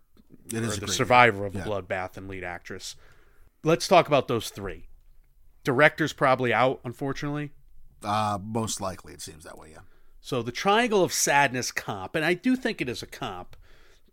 [0.51, 1.61] It or a the survivor of Yeah.
[1.61, 2.95] a bloodbath and lead actress.
[3.63, 4.87] Let's talk about those three.
[5.63, 7.51] Director's probably out, unfortunately.
[8.03, 9.69] Uh, most likely, it seems that way.
[9.71, 9.81] Yeah.
[10.19, 13.55] So the Triangle of Sadness comp, and I do think it is a comp,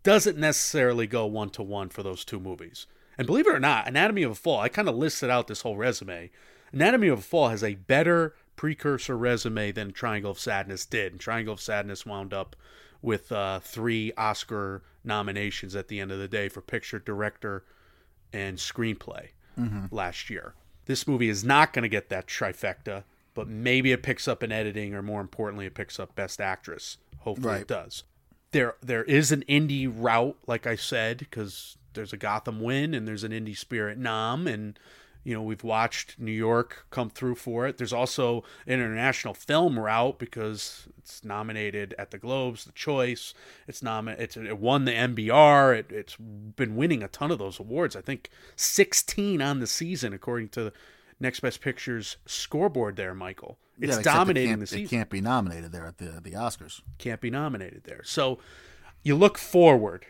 [0.02, 2.86] doesn't necessarily go one to one for those two movies.
[3.16, 5.62] And believe it or not, Anatomy of a Fall, I kind of listed out this
[5.62, 6.30] whole resume.
[6.72, 11.12] Anatomy of a Fall has a better precursor resume than Triangle of Sadness did.
[11.12, 12.54] And Triangle of Sadness wound up
[13.02, 17.64] with uh, three Oscar nominations at the end of the day for picture, director,
[18.32, 19.28] and screenplay
[19.90, 20.54] last year.
[20.86, 23.02] This movie is not going to get that trifecta,
[23.34, 26.98] but maybe it picks up in editing, or more importantly, it picks up Best Actress.
[27.20, 27.62] Hopefully, Right.
[27.62, 28.04] it does.
[28.50, 33.06] There, there is an indie route, like I said, because there's a Gotham win and
[33.06, 34.78] there's an indie spirit nom, and
[35.24, 37.76] you know we've watched New York come through for it.
[37.76, 43.34] There's also an international film route because it's nominated at the Globes, the Choice.
[43.66, 45.76] It's nomi- it's it won the NBR.
[45.78, 47.96] It, it's been winning a ton of those awards.
[47.96, 50.72] I think 16 on the season, according to
[51.20, 52.96] Next Best Pictures scoreboard.
[52.96, 53.58] There, Michael.
[53.80, 56.32] It's Yeah, except it dominating the season It can't be nominated there at the the
[56.32, 56.80] Oscars.
[56.98, 58.02] can't be nominated there.
[58.04, 58.38] So
[59.02, 60.06] you look forward.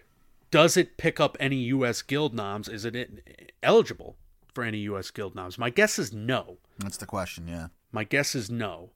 [0.50, 2.00] Does it pick up any U.S.
[2.00, 2.68] Guild noms?
[2.68, 3.22] Is it
[3.62, 4.16] eligible
[4.54, 5.10] for any U.S.
[5.10, 5.58] Guild noms?
[5.58, 6.56] My guess is no.
[6.78, 7.46] That's the question.
[7.48, 7.68] Yeah.
[7.92, 8.90] My guess is no.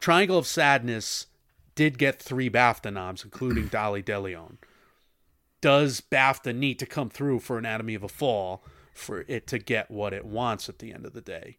[0.00, 1.26] Triangle of Sadness
[1.74, 4.58] did get three BAFTA noms, including Dolly DeLeon.
[5.60, 8.62] Does BAFTA need to come through for Anatomy of a Fall
[8.94, 11.58] for it to get what it wants at the end of the day?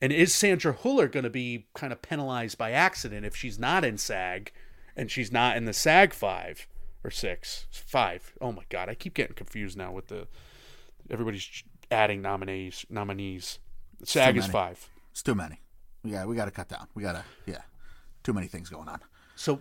[0.00, 3.84] And is Sandra Huller going to be kind of penalized by accident if she's not
[3.84, 4.52] in SAG
[4.96, 6.68] and she's not in the SAG five
[7.02, 7.66] or six?
[7.70, 8.32] Five.
[8.40, 8.88] Oh my God.
[8.88, 10.28] I keep getting confused now with the
[11.10, 12.86] everybody's adding nominees.
[12.88, 13.58] Nominees.
[14.04, 14.88] SAG is five.
[15.10, 15.60] It's too many.
[16.04, 16.86] Yeah, we got to cut down.
[16.94, 17.24] We got to.
[17.46, 17.62] Yeah,
[18.22, 19.00] too many things going on.
[19.34, 19.60] So,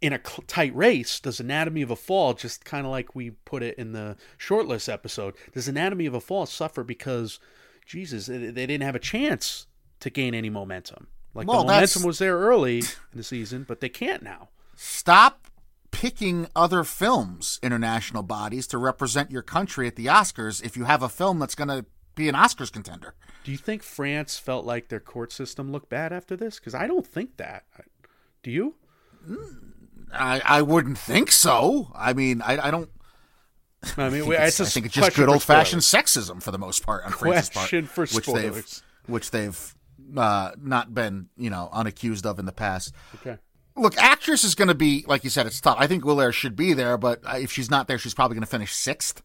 [0.00, 3.62] in a tight race, does Anatomy of a Fall, just kind of like we put
[3.62, 7.38] it in the shortlist episode, does Anatomy of a Fall suffer because,
[7.86, 9.66] Jesus, they they didn't have a chance
[10.00, 11.08] to gain any momentum?
[11.34, 14.48] Like Well, the momentum was there early in the season, but they can't now.
[14.74, 15.48] Stop
[15.90, 21.02] picking other films, international bodies, to represent your country at the Oscars if you have
[21.02, 23.14] a film that's going to be an Oscars contender.
[23.44, 26.58] Do you think France felt like their court system looked bad after this?
[26.58, 27.64] Because I don't think that.
[28.42, 28.74] Do you?
[29.26, 29.72] Mm.
[30.12, 31.90] I, I wouldn't think so.
[31.94, 32.90] I mean, I, I don't.
[33.96, 36.58] I mean, I think it's, I think it's just good old fashioned sexism for the
[36.58, 39.74] most part on France's part, Question for which they've which they've
[40.16, 42.94] uh, not been you know unaccused of in the past.
[43.16, 43.38] Okay.
[43.76, 45.46] Look, actress is going to be like you said.
[45.46, 45.76] It's tough.
[45.78, 48.50] I think Hüller should be there, but if she's not there, she's probably going to
[48.50, 49.22] finish sixth.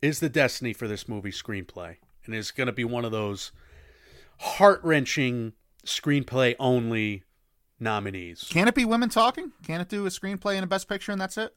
[0.00, 3.52] is the destiny for this movie screenplay and it's going to be one of those
[4.38, 5.52] heart-wrenching
[5.84, 7.24] screenplay only
[7.80, 9.52] nominees Can it be women talking?
[9.64, 11.52] Can it do a screenplay and a best picture and that's it?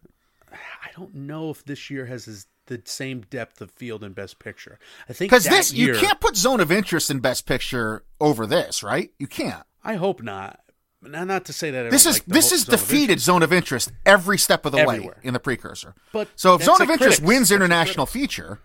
[0.84, 4.38] i don't know if this year has this, the same depth of field in best
[4.38, 4.78] picture
[5.10, 8.46] i think Because this year, you can't put Zone of Interest in best picture over
[8.46, 9.12] this, right?
[9.18, 9.64] You can't.
[9.84, 10.60] i hope not
[11.02, 13.26] not, not to say that This is like this is Zone defeated Interest.
[13.26, 15.96] Zone of Interest every step of the way in the precursor.
[16.12, 17.22] But so if Zone of Interest critics.
[17.22, 18.60] wins That's international feature,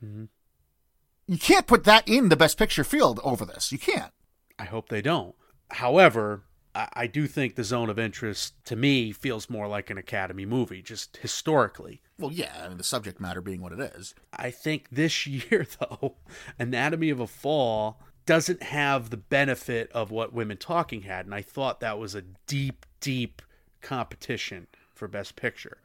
[0.00, 3.72] you can't put that in the best picture field over this.
[3.72, 4.12] You can't.
[4.58, 5.34] I hope they don't.
[5.70, 9.98] However, I, I do think the Zone of Interest to me feels more like an
[9.98, 12.02] Academy movie, just historically.
[12.18, 14.14] Well, yeah, I mean the subject matter being what it is.
[14.32, 16.16] I think this year, though,
[16.58, 21.26] Anatomy of a Fall doesn't have the benefit of what Women Talking had.
[21.26, 23.42] And I thought that was a deep, deep
[23.80, 25.78] competition for Best Picture.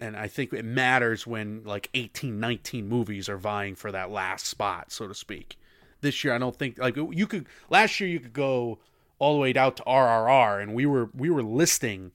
[0.00, 4.46] And I think it matters when like 18, 19 movies are vying for that last
[4.46, 5.56] spot, so to speak.
[6.00, 7.46] This year, I don't think like you could.
[7.70, 8.78] Last year, you could go
[9.18, 12.12] all the way out to RRR, and we were we were listing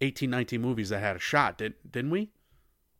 [0.00, 2.30] 18, 19 movies that had a shot, didn't didn't we?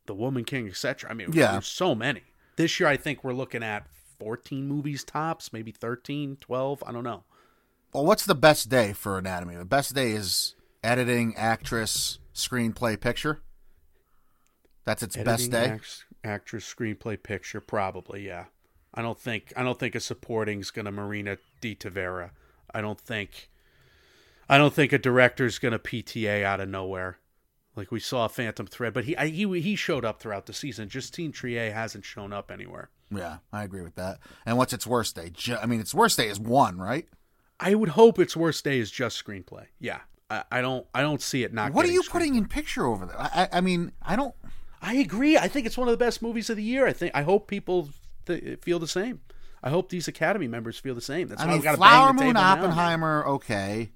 [0.07, 1.11] The Woman King, etc.
[1.11, 1.52] I mean, Yeah.
[1.52, 2.22] there's so many.
[2.57, 3.87] This year, I think we're looking at
[4.18, 6.83] 14 movies tops, maybe 13, 12.
[6.87, 7.24] I don't know.
[7.92, 9.57] Well, what's the best day for Anatomy?
[9.57, 13.42] The best day is editing, actress, screenplay, picture.
[14.85, 15.66] That's its best day.
[15.66, 18.26] act- actress, screenplay, picture, probably.
[18.26, 18.46] Yeah.
[18.94, 22.31] I don't think I don't think a supporting is going to Marina Di Tavera.
[22.74, 23.48] I don't think
[24.48, 27.18] I don't think a director's going to PTA out of nowhere.
[27.76, 30.88] Like we saw Phantom Thread, but he I, he he showed up throughout the season.
[30.88, 32.90] Justine Triet hasn't shown up anywhere.
[33.11, 34.18] Yeah, I agree with that.
[34.44, 35.31] And what's its worst day?
[35.33, 37.07] Ju- I mean, its worst day is one, right?
[37.61, 39.66] I would hope its worst day is just screenplay.
[39.78, 41.72] Yeah, I, I don't I don't see it not.
[41.72, 42.11] What are you screenplay.
[42.11, 43.18] putting in picture over there?
[43.20, 44.35] I, I, I mean, I don't.
[44.83, 45.37] I agree.
[45.37, 46.87] I think it's one of the best movies of the year.
[46.87, 47.90] I think I hope people
[48.26, 49.20] th- feel the same.
[49.62, 51.29] I hope these Academy members feel the same.
[51.29, 52.53] That's I mean, we got to Flower the Moon, table now.
[52.53, 53.90] Oppenheimer, okay.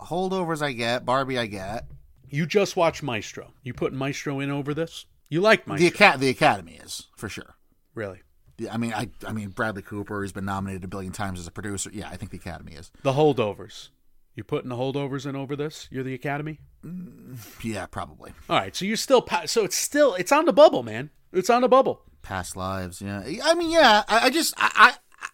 [0.00, 1.04] Holdovers, I get.
[1.04, 1.86] Barbie, I get.
[2.28, 3.52] You just watched Maestro.
[3.62, 5.06] You put Maestro in over this.
[5.28, 7.56] You like The, Maestro, Aca- the Academy is for sure.
[7.94, 8.20] really?
[8.58, 10.22] Yeah, I mean, I, I mean, Bradley Cooper.
[10.22, 11.90] He's been nominated a billion times as a producer.
[11.92, 12.90] Yeah, I think the Academy is.
[13.02, 13.90] The holdovers.
[14.34, 15.88] You putting the holdovers in over this?
[15.90, 16.60] You're the Academy.
[16.84, 18.32] Mm, yeah, probably.
[18.48, 18.74] All right.
[18.74, 21.10] So you're still pa- so it's still it's on the bubble, man.
[21.32, 22.02] It's on the bubble.
[22.26, 23.00] Past lives.
[23.00, 24.02] Yeah, I mean, yeah.
[24.08, 25.28] I, I just, I, I,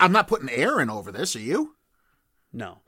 [0.00, 1.36] I'm not putting Aaron over this.
[1.36, 1.74] Are you?
[2.54, 2.78] No,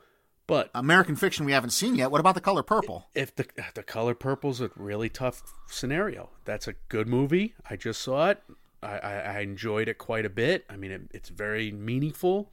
[0.47, 2.09] but American Fiction we haven't seen yet.
[2.09, 3.07] What about The Color Purple?
[3.13, 3.45] if the
[3.75, 6.31] the color purple's a really tough scenario.
[6.43, 7.53] That's a good movie.
[7.69, 8.41] I just saw it.
[8.81, 10.65] I, I, I enjoyed it quite a bit.
[10.69, 12.51] I mean, it, it's very meaningful.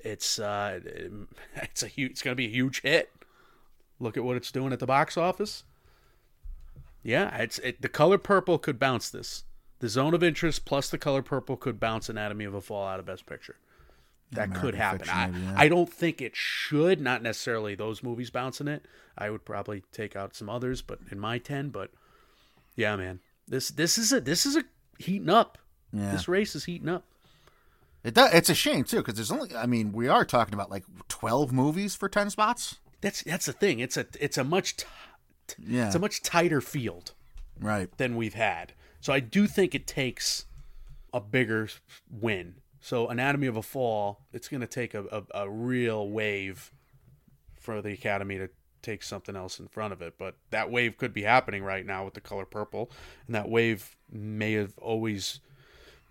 [0.00, 0.80] It's uh,
[1.56, 2.12] it's a huge.
[2.12, 3.10] It's gonna be a huge hit.
[4.00, 5.62] Look at what it's doing at the box office.
[7.02, 9.44] Yeah, it's it, the color purple could bounce this.
[9.80, 13.00] The zone of interest plus the color purple could bounce Anatomy of a Fall out
[13.00, 13.56] of Best Picture.
[14.30, 15.00] That could happen.
[15.00, 15.54] Fiction, I, maybe, yeah.
[15.56, 17.00] I don't think it should.
[17.00, 18.86] Not necessarily those movies bouncing it.
[19.18, 21.68] I would probably take out some others, but in my ten.
[21.68, 21.90] But
[22.76, 24.64] yeah, man, this this is a this is a
[24.98, 25.58] heating up.
[25.92, 26.12] Yeah.
[26.12, 27.04] This race is heating up.
[28.04, 29.54] It does, it's a shame too because there's only.
[29.54, 32.78] I mean, we are talking about like 12 movies for 10 spots.
[33.02, 33.80] That's that's the thing.
[33.80, 34.86] It's a it's a much t-
[35.58, 35.86] Yeah.
[35.86, 37.12] it's a much tighter field
[37.60, 37.90] Right.
[37.98, 38.72] than we've had.
[39.00, 40.46] So I do think it takes
[41.12, 41.68] a bigger
[42.10, 42.54] win.
[42.80, 46.72] So Anatomy of a Fall, it's going to take a, a, a real wave
[47.60, 48.48] for the Academy to
[48.82, 50.14] take something else in front of it.
[50.18, 52.90] But that wave could be happening right now with the color purple,
[53.26, 55.38] and that wave may have always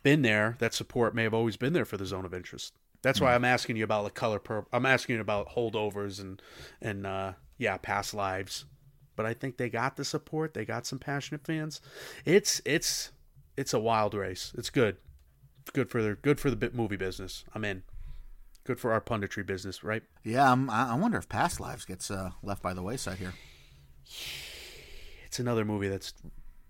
[0.03, 0.55] been there.
[0.59, 2.73] That support may have always been there for the zone of interest.
[3.01, 4.69] That's why I'm asking you about the color purple.
[4.71, 6.41] I'm asking you about holdovers and
[6.81, 8.65] and uh, yeah, past lives.
[9.21, 10.55] But I think they got the support.
[10.55, 11.79] They got some passionate fans.
[12.25, 13.11] It's it's
[13.55, 14.51] it's a wild race.
[14.57, 14.97] It's good.
[15.61, 17.45] It's good for the good for the bit movie business.
[17.53, 17.83] I'm in.
[18.63, 20.01] Good for our punditry business, right?
[20.23, 23.35] Yeah, I'm, I I wonder if Past Lives gets uh, left by the wayside here.
[25.27, 26.15] It's another movie that's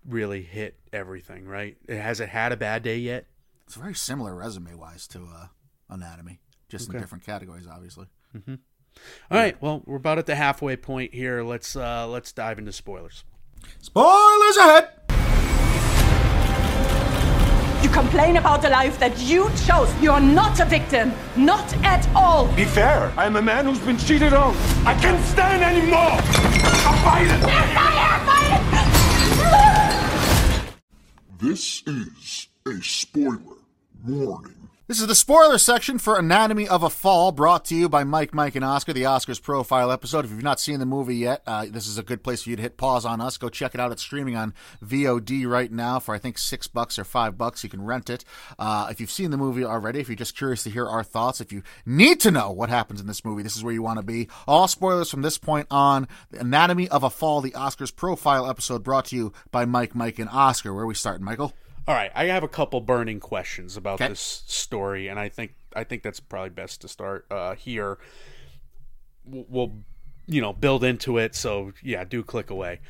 [0.06, 1.78] really hit everything, right?
[1.88, 3.28] It has it had a bad day yet?
[3.64, 5.46] It's very similar resume wise to uh,
[5.88, 8.08] Anatomy, just in different categories, obviously.
[9.30, 11.42] All right, well, we're about at the halfway point here.
[11.42, 13.24] Let's uh let's dive into spoilers.
[13.80, 14.88] Spoilers ahead.
[17.82, 19.92] You complain about the life that you chose.
[20.00, 21.12] You're not a victim.
[21.36, 22.46] Not at all.
[22.54, 23.12] Be fair.
[23.16, 24.56] I'm a man who's been cheated on.
[24.86, 26.16] I can't stand anymore.
[26.86, 27.42] I'm fighting.
[27.42, 27.72] It.
[31.40, 33.58] This is a spoiler
[34.06, 34.61] warning.
[34.88, 38.34] This is the spoiler section for Anatomy of a Fall, brought to you by Mike,
[38.34, 40.24] Mike, and Oscar, the Oscars profile episode.
[40.24, 42.56] If you've not seen the movie yet, uh, this is a good place for you
[42.56, 43.36] to hit pause on us.
[43.36, 43.92] Go check it out.
[43.92, 44.52] It's streaming on
[44.84, 47.62] VOD right now for I think six bucks or five bucks.
[47.62, 48.24] You can rent it.
[48.58, 51.40] Uh, if you've seen the movie already, if you're just curious to hear our thoughts,
[51.40, 54.00] if you need to know what happens in this movie, this is where you want
[54.00, 54.28] to be.
[54.48, 56.08] All spoilers from this point on.
[56.32, 60.18] The Anatomy of a Fall, the Oscars profile episode, brought to you by Mike, Mike,
[60.18, 60.74] and Oscar.
[60.74, 61.54] Where are we starting, Michael?
[61.86, 64.08] All right, I have a couple burning questions about Okay.
[64.08, 67.98] this story, and I think I think that's probably best to start uh, here.
[69.24, 69.72] We'll, we'll,
[70.26, 71.34] you know, build into it.
[71.34, 72.80] So yeah, do click away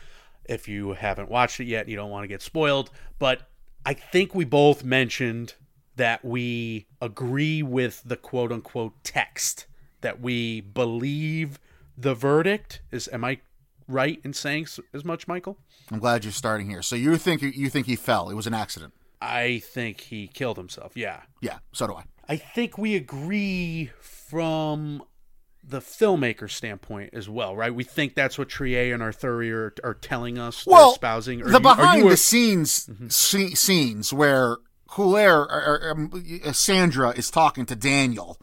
[0.44, 1.88] if you haven't watched it yet.
[1.88, 3.48] You don't want to get spoiled, but
[3.86, 5.54] I think we both mentioned
[5.96, 9.66] that we agree with the quote unquote text
[10.02, 11.58] that we believe
[11.96, 13.08] the verdict is.
[13.12, 13.38] Am I
[13.88, 15.58] right in saying as much, Michael?
[15.90, 16.82] I'm glad you're starting here.
[16.82, 18.28] So you think you think he fell?
[18.30, 18.92] It was an accident.
[19.20, 20.92] I think he killed himself.
[20.96, 21.20] Yeah.
[21.40, 22.04] Yeah, so do I.
[22.28, 25.02] I think we agree from
[25.64, 27.72] the filmmaker standpoint as well, right?
[27.72, 31.42] We think that's what Triet and Arthuri are, are telling us, Well, espousing.
[31.42, 34.56] Or the you- behind the a- scenes sce- scenes where
[34.90, 38.38] Hüller or, or, um, Sandra is talking to Daniel,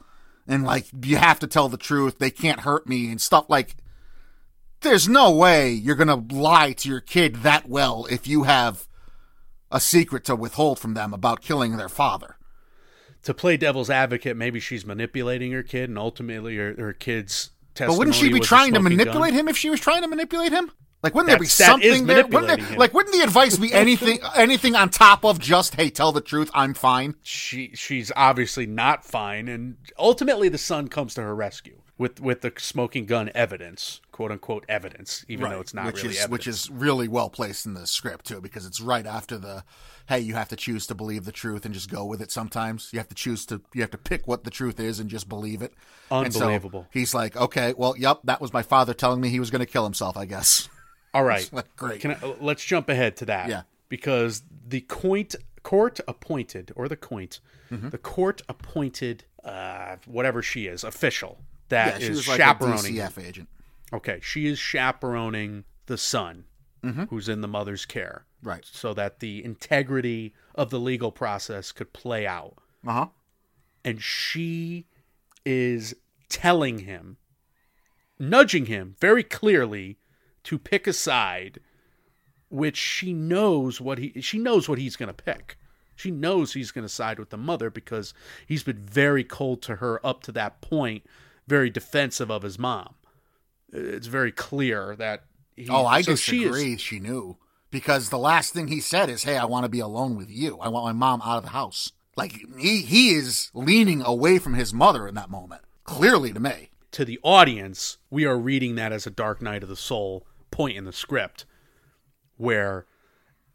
[0.47, 2.19] and like you have to tell the truth.
[2.19, 3.75] They can't hurt me and stuff like.
[4.81, 8.87] There's no way you're gonna lie to your kid that well if you have
[9.71, 12.35] a secret to withhold from them about killing their father.
[13.21, 17.93] to play devil's advocate, maybe she's manipulating her kid, and ultimately her, her kid's testimony.
[17.95, 19.41] But wouldn't she be trying to manipulate gun.
[19.41, 20.71] him if she was trying to manipulate him?
[21.03, 22.25] Like, wouldn't there be That's- that is something there?
[22.25, 26.13] Wouldn't there, like, wouldn't the advice be anything, anything on top of just, "Hey, tell
[26.13, 27.15] the truth, I'm fine"?
[27.21, 32.41] She she's obviously not fine, and ultimately the son comes to her rescue with with
[32.41, 36.31] the smoking gun evidence, quote unquote evidence, even though it's not which really is evidence.
[36.31, 39.63] which is really well placed in the script too, because it's right after the,
[40.07, 42.89] "Hey, you have to choose to believe the truth and just go with it." Sometimes
[42.93, 45.27] you have to choose to, you have to pick what the truth is and just
[45.29, 45.73] believe it.
[46.09, 46.88] And so Unbelievable.
[46.91, 49.71] he's like, "Okay, well, yep, that was my father telling me he was going to
[49.71, 50.17] kill himself.
[50.17, 50.69] I guess."
[51.13, 51.99] All right, like, great.
[52.01, 53.50] Can I, uh, let's jump ahead to that.
[53.50, 53.63] Yeah.
[53.89, 57.41] because the coint court appointed or the coint,
[57.71, 57.89] Mm-hmm.
[57.89, 61.37] the court appointed uh, whatever she is official
[61.69, 62.99] that Yeah, is like chaperoning.
[62.99, 63.49] a DCF agent.
[63.93, 66.45] Okay, she is chaperoning the son
[67.09, 68.47] who's in the mother's care, Mm-hmm.
[68.49, 68.65] Right.
[68.71, 72.53] so that the integrity of the legal process could play out.
[72.87, 73.05] Uh huh.
[73.83, 74.85] and she
[75.45, 75.93] is
[76.29, 77.17] telling him,
[78.17, 79.97] nudging him very clearly
[80.43, 81.59] to pick a side,
[82.49, 85.57] which she knows what he she knows what he's going to pick.
[85.95, 88.13] She knows he's going to side with the mother because
[88.47, 91.03] he's been very cold to her up to that point,
[91.50, 92.95] very defensive of his mom.
[93.73, 95.23] It's very clear that
[95.56, 96.73] he, Oh, I so she disagree.
[96.73, 97.37] is- She, knew
[97.71, 100.58] because the last thing he said is, "Hey, I want to be alone with you.
[100.60, 104.54] I want my mom out of the house." Like he he is leaning away from
[104.54, 105.62] his mother in that moment.
[105.83, 106.69] Clearly to me.
[106.91, 110.75] to the audience, we are reading that as a Dark Night of the Soul point
[110.75, 111.45] in the script,
[112.37, 112.87] where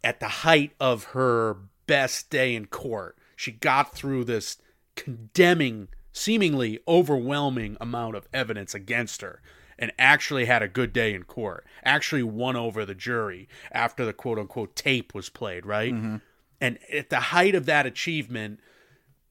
[0.04, 1.56] at the height of her
[1.88, 4.58] best day in court, she got through this
[4.94, 9.42] condemning, seemingly overwhelming amount of evidence against her
[9.78, 14.12] and actually had a good day in court, actually won over the jury after the
[14.12, 15.92] quote unquote tape was played, right?
[15.92, 16.16] Mm-hmm.
[16.60, 18.60] And at the height of that achievement,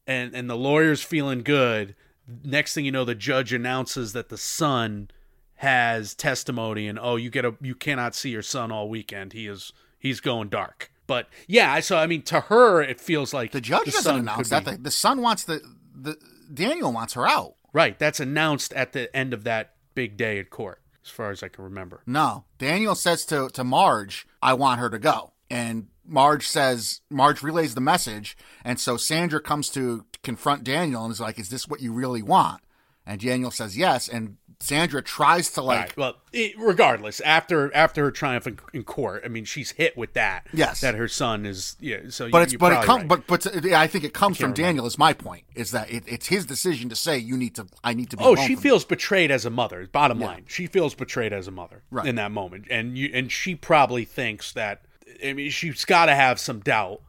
[0.05, 1.95] and and the lawyer's feeling good.
[2.43, 5.09] Next thing you know, the judge announces that the son
[5.55, 9.31] has testimony, and oh, you get a you cannot see your son all weekend.
[9.31, 10.91] He is he's going dark.
[11.07, 14.49] But yeah, so I mean, to her, it feels like The judge doesn't son announce
[14.49, 14.65] that.
[14.65, 15.61] The, the son wants the
[16.03, 16.17] the
[16.53, 17.55] Daniel wants her out.
[17.71, 21.41] right, that's announced at the end of that big day at court, as far as
[21.41, 22.01] I can remember.
[22.05, 27.41] No, Daniel says to to Marge, "I want her to go," and Marge says Marge
[27.41, 31.67] relays the message, and so Sandra comes to confront Daniel and is like, "Is this
[31.67, 32.61] what you really want?"
[33.05, 35.97] And Daniel says yes, and Sandra tries to like right.
[35.97, 40.13] Well, it, regardless, after after her triumph in, in court, I mean, she's hit with
[40.13, 40.47] that.
[40.53, 40.81] Yes.
[40.81, 41.75] that her son is.
[41.79, 41.97] Yeah.
[42.09, 43.07] So, But you, it's but it comes right.
[43.27, 44.61] but but yeah, I think it comes from remember.
[44.61, 44.85] Daniel.
[44.85, 47.93] Is my point is that it, it's his decision to say you need to I
[47.93, 48.23] need to be.
[48.23, 49.87] Oh, she feels betrayed as a mother.
[49.91, 52.05] Bottom line, she feels betrayed as a mother Right.
[52.07, 54.81] in that moment, and you and she probably thinks that.
[55.23, 57.01] I mean, she's got to have some doubt.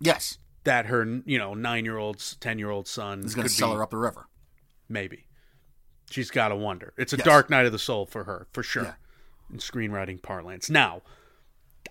[0.00, 3.50] Yes, that her, you know, nine year old, ten year old son he's going could
[3.50, 4.26] to sell be, her up the river.
[4.88, 5.26] Maybe
[6.10, 6.92] she's got to wonder.
[6.96, 7.24] It's a Yes.
[7.26, 8.94] dark night of the soul for her, for sure, Yeah.
[9.52, 10.68] in screenwriting parlance.
[10.70, 11.02] Now,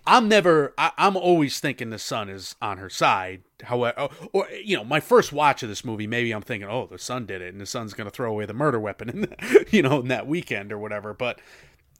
[0.06, 0.74] I'm never.
[0.78, 3.42] I, I'm always thinking the son is on her side.
[3.64, 6.86] However, oh, or you know, my first watch of this movie, maybe I'm thinking, oh,
[6.86, 9.20] the son did it, and the son's going to throw away the murder weapon, in
[9.22, 11.12] the, you know, in that weekend or whatever.
[11.14, 11.40] But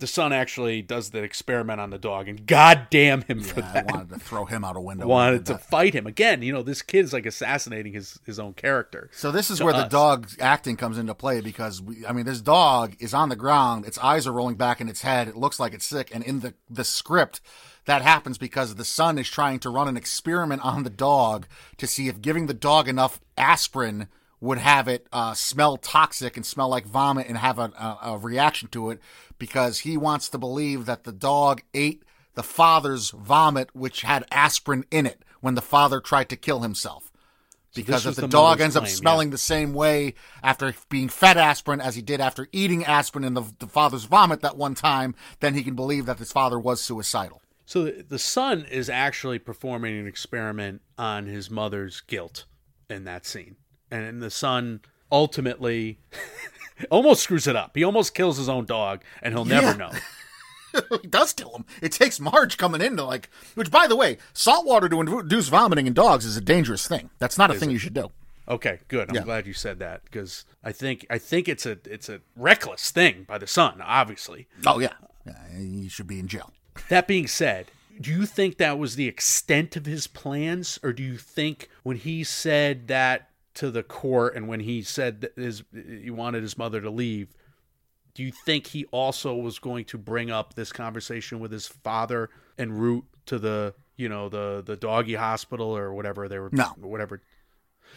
[0.01, 3.73] the son actually does the experiment on the dog, and goddamn him for Yeah, I
[3.73, 3.93] that.
[3.93, 5.07] wanted to throw him out a window.
[5.07, 6.43] Wanted to fight him again.
[6.43, 9.11] You know, this kid is like assassinating his his own character.
[9.13, 9.91] So this is where the us.
[9.91, 13.87] dog acting comes into play because we, I mean, this dog is on the ground.
[13.87, 15.27] Its eyes are rolling back in its head.
[15.29, 16.11] It looks like it's sick.
[16.15, 17.41] And in the the script,
[17.87, 21.47] that happens because the son is trying to run an experiment on the dog
[21.79, 24.09] to see if giving the dog enough aspirin
[24.41, 28.19] would have it uh, smell toxic and smell like vomit and have a, a, a
[28.19, 29.01] reaction to it
[29.39, 32.03] because he wants to believe that the dog ate
[32.35, 37.11] the father's vomit, which had aspirin in it when the father tried to kill himself
[37.75, 38.97] because was if the, the dog ends up claim, yeah.
[38.97, 43.35] smelling the same way after being fed aspirin as he did after eating aspirin in
[43.35, 46.81] the, the father's vomit that one time, then he can believe that his father was
[46.81, 47.41] suicidal.
[47.67, 52.47] So the son is actually performing an experiment on his mother's guilt
[52.89, 53.57] in that scene.
[53.91, 54.81] And the son
[55.11, 55.99] ultimately
[56.91, 57.73] almost screws it up.
[57.75, 59.61] He almost kills his own dog, and he'll Yeah.
[59.61, 59.93] never know.
[61.03, 61.65] he does kill him.
[61.81, 65.49] It takes Marge coming in to like, which by the way, salt water to induce
[65.49, 67.11] vomiting in dogs is a dangerous thing.
[67.19, 68.11] That's not a thing you should do.
[68.47, 69.09] Okay, good.
[69.11, 69.23] I'm Yeah.
[69.25, 73.25] glad you said that because I think I think it's a it's a reckless thing
[73.25, 73.81] by the son.
[73.83, 74.47] Obviously.
[74.67, 74.93] Oh yeah,
[75.27, 76.53] yeah he should be in jail.
[76.89, 77.71] That being said,
[78.01, 81.97] do you think that was the extent of his plans, or do you think when
[81.99, 83.29] he said that
[83.59, 87.29] to the court and when he said that his he wanted his mother to leave,
[88.15, 92.31] do you think he also was going to bring up this conversation with his father
[92.57, 96.67] en route to the you know the the doggy hospital or whatever they were No.
[96.77, 97.21] whatever.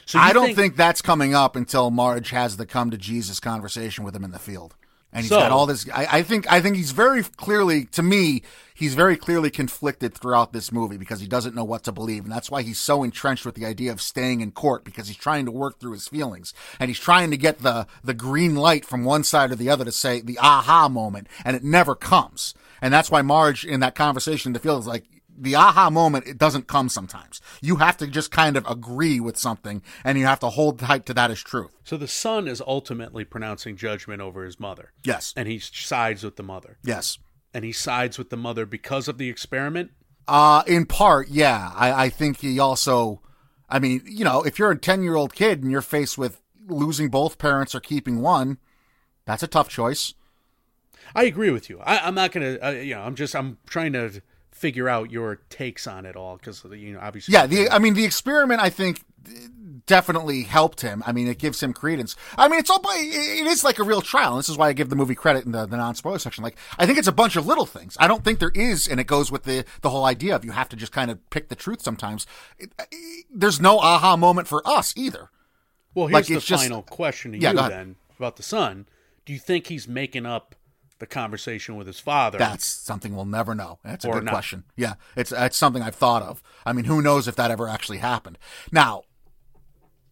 [0.05, 4.03] So I don't think, that's coming up until Marge has the come to Jesus conversation
[4.03, 4.75] with him in the field.
[5.13, 5.85] And he's So- got all this.
[5.93, 6.51] I, I think.
[6.51, 8.43] I think he's very clearly, to me,
[8.73, 12.31] he's very clearly conflicted throughout this movie because he doesn't know what to believe, and
[12.31, 15.45] that's why he's so entrenched with the idea of staying in court because he's trying
[15.45, 19.03] to work through his feelings and he's trying to get the the green light from
[19.03, 22.53] one side or the other to say the aha moment, and it never comes.
[22.81, 25.03] And that's why Marge in that conversation in the field is like,
[25.41, 29.37] the aha moment it doesn't come sometimes you have to just kind of agree with
[29.37, 32.61] something and you have to hold tight to that as truth So the son is
[32.65, 34.93] ultimately pronouncing judgment over his mother.
[35.03, 36.77] yes And he sides with the mother.
[36.83, 37.17] yes
[37.53, 39.91] And he sides with the mother because of the experiment.
[40.27, 43.21] uh in part yeah i i think he also
[43.69, 46.39] i mean you know if you're a 10 year old kid and you're faced with
[46.67, 48.59] losing both parents or keeping one
[49.25, 50.13] that's a tough choice
[51.13, 51.77] I agree with you.
[51.81, 54.21] I, I'm not gonna, uh, you know, I'm just, I'm trying to
[54.61, 57.93] figure out your takes on it all because you know, obviously, yeah the i mean
[57.95, 59.01] the experiment i think
[59.85, 61.03] definitely helped him.
[61.05, 62.15] I mean, it gives him credence.
[62.37, 64.31] I mean, it's all by, it is like a real trial.
[64.33, 66.43] And this is why I give the movie credit in the, the non spoiler section.
[66.43, 67.97] Like, I think it's a bunch of little things.
[67.99, 70.51] I don't think there is, and it goes with the, the whole idea of you
[70.51, 72.25] have to just kind of pick the truth sometimes.
[72.57, 75.29] It, it, there's no aha moment for us either.
[75.93, 78.87] Well, here's Like, the it's just- final question to Yeah, you then about the son.
[79.25, 80.55] Do you think he's making up
[81.01, 82.37] the conversation with his father?
[82.37, 83.79] That's something we'll never know.
[83.83, 84.31] That's a good not.
[84.31, 84.63] question.
[84.77, 86.41] Yeah, it's it's something I've thought of.
[86.65, 88.37] I mean, who knows if that ever actually happened?
[88.71, 89.03] Now,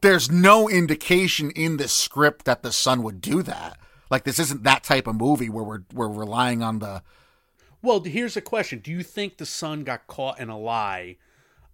[0.01, 3.79] there's no indication in the script that the son would do that.
[4.09, 7.03] Like this isn't that type of movie where we're we're relying on the
[7.81, 11.17] Well, here's a question: Do you think the son got caught in a lie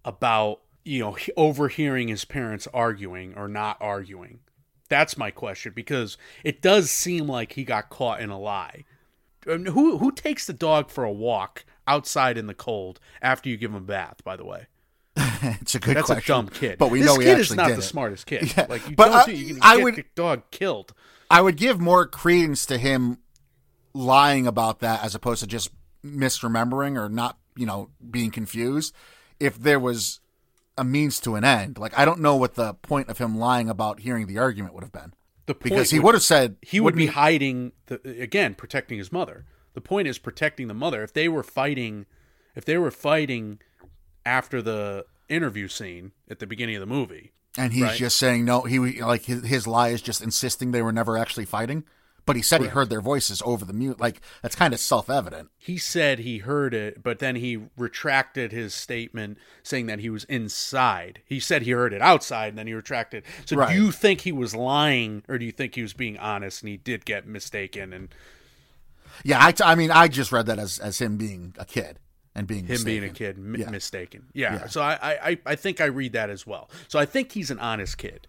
[0.04, 4.40] about you know overhearing his parents arguing or not arguing?
[4.88, 8.84] That's my question because it does seem like he got caught in a lie.
[9.48, 13.56] Um, who who takes the dog for a walk outside in the cold after you
[13.56, 14.22] give him a bath?
[14.24, 14.66] By the way,
[15.16, 16.32] it's a good that's question.
[16.34, 16.78] a dumb kid.
[16.78, 17.82] But we this know he kid actually is not the it.
[17.82, 18.52] smartest kid.
[18.56, 20.92] Yeah, Like you but, don't uh, do, you can I get would- the dog killed.
[21.30, 23.18] I would give more credence to him
[23.94, 25.70] lying about that as opposed to just
[26.04, 28.94] misremembering or not, you know, being confused.
[29.40, 30.20] If there was
[30.78, 33.68] a means to an end, like I don't know what the point of him lying
[33.68, 35.14] about hearing the argument would have been,
[35.46, 39.12] The point because he would have said he would be hiding the, again protecting his
[39.12, 39.44] mother
[39.74, 42.06] the point is protecting the mother if they were fighting
[42.54, 43.60] if they were fighting
[44.24, 47.96] after the interview scene at the beginning of the movie and he's right.
[47.96, 48.62] just saying no.
[48.62, 51.84] He like his, his lie is just insisting they were never actually fighting.
[52.26, 54.00] But he said he heard their voices over the mute.
[54.00, 55.48] Like that's kind of self evident.
[55.56, 60.24] he said he heard it but then he retracted his statement saying that he was
[60.24, 63.72] inside he said he heard it outside and then he retracted so Right.
[63.74, 66.68] do you think he was lying or do you think he was being honest and
[66.68, 68.08] he did get mistaken and
[69.24, 71.98] Yeah, I, I mean, I just read that as as him being a kid
[72.34, 73.70] and being him being a kid mi- Yeah.
[73.70, 74.54] mistaken yeah.
[74.54, 74.66] Yeah.
[74.66, 77.50] so I, I I- I think i read that as well so i think he's
[77.52, 78.26] an honest kid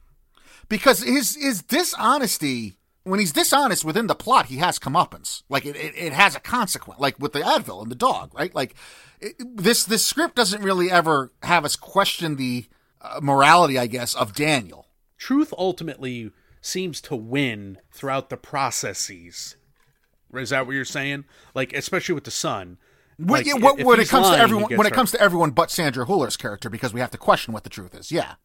[0.70, 2.78] because his his dishonesty
[3.08, 6.40] when he's dishonest within the plot he has comeuppance like it, it, it has a
[6.40, 8.76] consequence like with the advil and the dog right like
[9.20, 12.66] it, this this script doesn't really ever have us question the
[13.02, 14.88] uh, morality i guess of daniel
[15.18, 16.32] truth ultimately
[16.62, 19.56] seems to win throughout the processes.
[20.34, 21.24] Is that what you're saying?
[21.56, 22.78] Like, especially with the son.
[23.18, 24.94] when, Like, yeah, when it comes lying, to everyone when it hurt.
[24.96, 27.96] comes to everyone but sandra hüller's character because we have to question what the truth
[27.96, 28.36] is yeah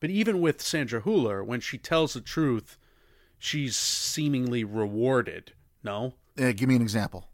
[0.00, 2.78] But even with Sandra Hüller, when she tells the truth,
[3.40, 5.52] she's seemingly rewarded.
[5.82, 6.14] No.
[6.38, 7.28] uh, give me an example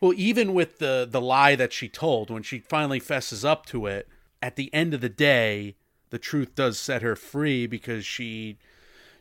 [0.00, 3.86] Well, even with the the lie that she told, when she finally fesses up to
[3.86, 4.08] it,
[4.42, 5.76] at the end of the day,
[6.10, 8.58] the truth does set her free because she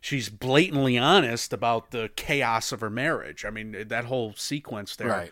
[0.02, 3.46] she's blatantly honest about the chaos of her marriage.
[3.46, 5.08] I mean, that whole sequence there.
[5.08, 5.32] right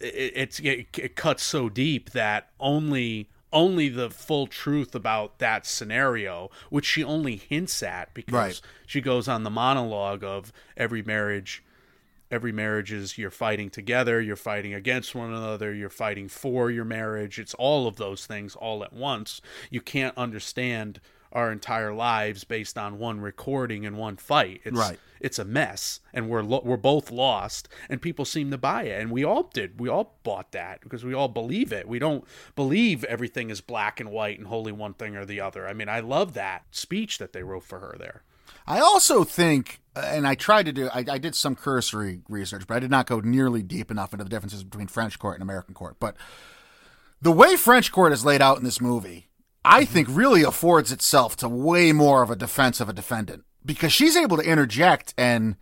[0.00, 5.64] it, it's it, it cuts so deep that only only the full truth about that
[5.64, 8.60] scenario, which she only hints at because Right.
[8.86, 11.62] she goes on the monologue of every marriage.
[12.30, 16.84] Every marriage is you're fighting together, you're fighting against one another, you're fighting for your
[16.84, 17.38] marriage.
[17.38, 19.40] It's all of those things all at once.
[19.70, 21.00] You can't understand
[21.34, 24.60] our entire lives based on one recording and one fight.
[24.64, 24.98] It's, Right.
[25.20, 29.00] it's a mess and we're lo- we're both lost and people seem to buy it
[29.00, 32.24] and we all did we all bought that because we all believe it we don't
[32.54, 35.88] believe everything is black and white and wholly one thing or the other i mean
[35.88, 38.22] i love that speech that they wrote for her there
[38.66, 42.66] I also think, uh, and I tried to do, I, I did some cursory research,
[42.66, 45.42] but I did not go nearly deep enough into the differences between French court and
[45.42, 45.96] American court.
[46.00, 46.16] But
[47.20, 49.28] the way French court is laid out in this movie,
[49.64, 53.92] I think really affords itself to way more of a defense of a defendant because
[53.92, 55.56] she's able to interject and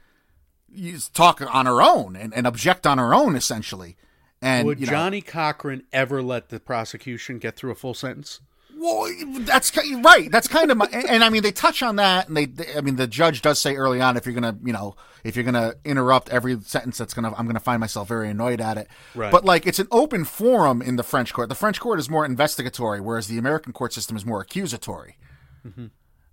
[0.69, 3.97] use- talk on her own and, and object on her own, essentially.
[4.41, 8.41] And would you know, johnnie cochran ever let the prosecution get through a full sentence
[8.83, 9.09] Well,
[9.43, 10.29] that's right.
[10.31, 12.75] That's kind of my, and, and I mean, they touch on that, and they, they-
[12.77, 15.45] I mean, the judge does say early on, if you're gonna, you know, if you're
[15.45, 18.89] gonna interrupt every sentence, that's gonna, I'm gonna find myself very annoyed at it.
[19.15, 19.31] Right.
[19.31, 21.49] But like, it's an open forum in the French court.
[21.49, 25.17] The French court is more investigatory, whereas the American court system is more accusatory.
[25.65, 25.87] Mm-hmm.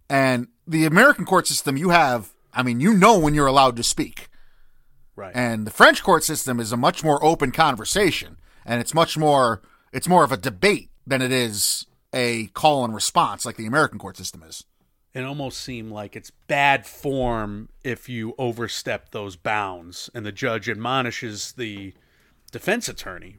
[0.09, 3.83] And the American court system, you have, I mean, you know when you're allowed to
[3.83, 4.27] speak.
[5.15, 9.17] right And the French court system is a much more open conversation, and it's much
[9.19, 13.65] more it's more of a debate than it is a call and response like the
[13.65, 14.63] American court system is.
[15.13, 20.67] it almost seemed like it's bad form if you overstep those bounds and the judge
[20.69, 21.93] admonishes the
[22.51, 23.37] defense attorney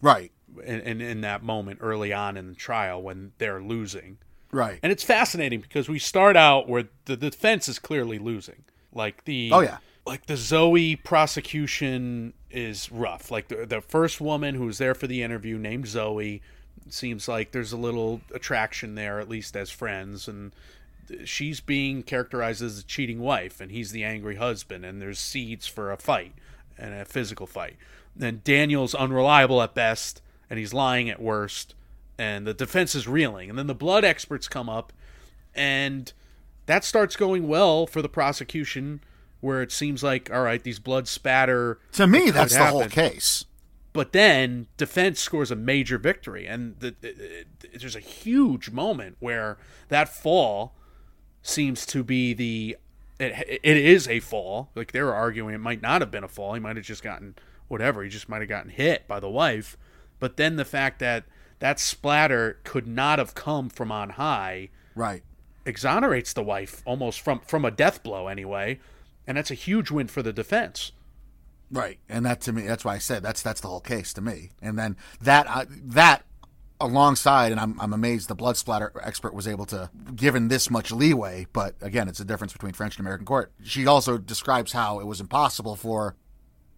[0.00, 0.32] Right.
[0.64, 4.18] in, in, in that moment early on in the trial when they're losing.
[4.50, 4.80] Right.
[4.82, 8.64] And it's fascinating because we start out where the defense is clearly losing.
[8.92, 9.78] Like the Oh, yeah.
[10.04, 13.30] like the Zoe prosecution is rough.
[13.30, 16.42] Like the the first woman who was there for the interview named Zoe
[16.88, 20.52] seems like there's a little attraction there at least as friends and
[21.24, 25.66] she's being characterized as a cheating wife, and he's the angry husband, and there's seeds
[25.66, 26.32] for a fight
[26.78, 27.76] and a physical fight.
[28.14, 31.74] Then Daniel's unreliable at best, and he's lying at worst,
[32.18, 33.50] and the defense is reeling.
[33.50, 34.92] And then the blood experts come up,
[35.54, 36.12] and
[36.66, 39.00] that starts going well for the prosecution,
[39.40, 41.78] where it seems like all right, these blood spatter.
[41.92, 43.44] To me, that's the whole case.
[43.92, 49.16] But then defense scores a major victory, and the, the, the- there's a huge moment
[49.20, 50.74] where that fall
[51.42, 52.76] seems to be the
[53.18, 54.70] it, it is a fall.
[54.74, 56.54] Like they were arguing, it might not have been a fall.
[56.54, 57.34] He might have just gotten
[57.68, 58.02] whatever.
[58.02, 59.76] He just might have gotten hit by the wife.
[60.18, 61.24] But then the fact that
[61.58, 65.22] that splatter could not have come from on high Right.
[65.66, 68.80] exonerates the wife almost from from a death blow anyway,
[69.26, 70.92] and that's a huge win for the defense.
[71.72, 74.20] Right, and that to me, that's why I said that's that's the whole case to
[74.20, 74.50] me.
[74.60, 76.24] And then that uh, that
[76.80, 80.92] alongside, and I'm I'm amazed the blood splatter expert was able to given this much
[80.92, 81.46] leeway.
[81.52, 83.52] But again, it's a difference between French and American court.
[83.64, 86.14] She also describes how it was impossible for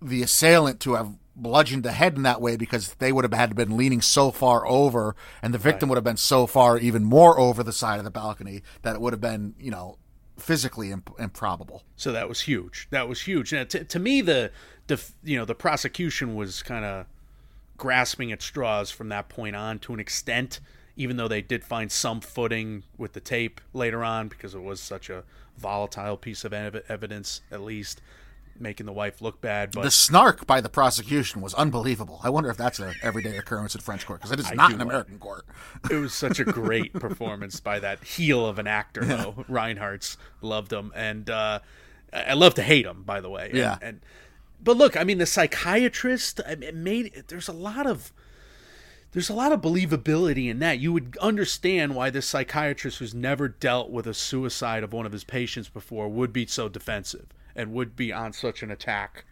[0.01, 3.49] the assailant to have bludgeoned the head in that way because they would have had
[3.49, 7.03] to been leaning so far over, and the victim would have been so far even
[7.03, 9.99] more over the side of the balcony that it would have been you know
[10.39, 11.85] physically imp- improbable.
[11.97, 12.89] So that was huge.
[12.91, 13.53] That was huge.
[13.53, 14.51] Now, to, to me, the,
[14.87, 17.07] the you know the prosecution was kind of
[17.77, 20.61] grasping at straws from that point on to an extent.
[20.97, 24.79] Even though they did find some footing with the tape later on, because it was
[24.81, 25.25] such a
[25.59, 28.01] volatile piece of ev- evidence, at least
[28.61, 29.73] making the wife look bad.
[29.73, 32.21] But The snark by the prosecution was unbelievable.
[32.23, 34.75] I wonder if that's an everyday occurrence in French court because it is not do
[34.75, 34.93] in wonder.
[34.93, 35.45] American court.
[35.91, 40.73] it was such a great performance by that heel of an actor though Reinartz loved
[40.73, 41.59] him and uh
[42.13, 43.79] i I love to hate him by the way And- Yeah.
[43.83, 44.01] and
[44.65, 48.13] but look i mean the psychiatrist it made there's a lot of
[49.13, 53.47] there's a lot of believability in that you would understand why this psychiatrist who's never
[53.47, 57.73] dealt with a suicide of one of his patients before would be so defensive and
[57.73, 59.25] would be on such an attack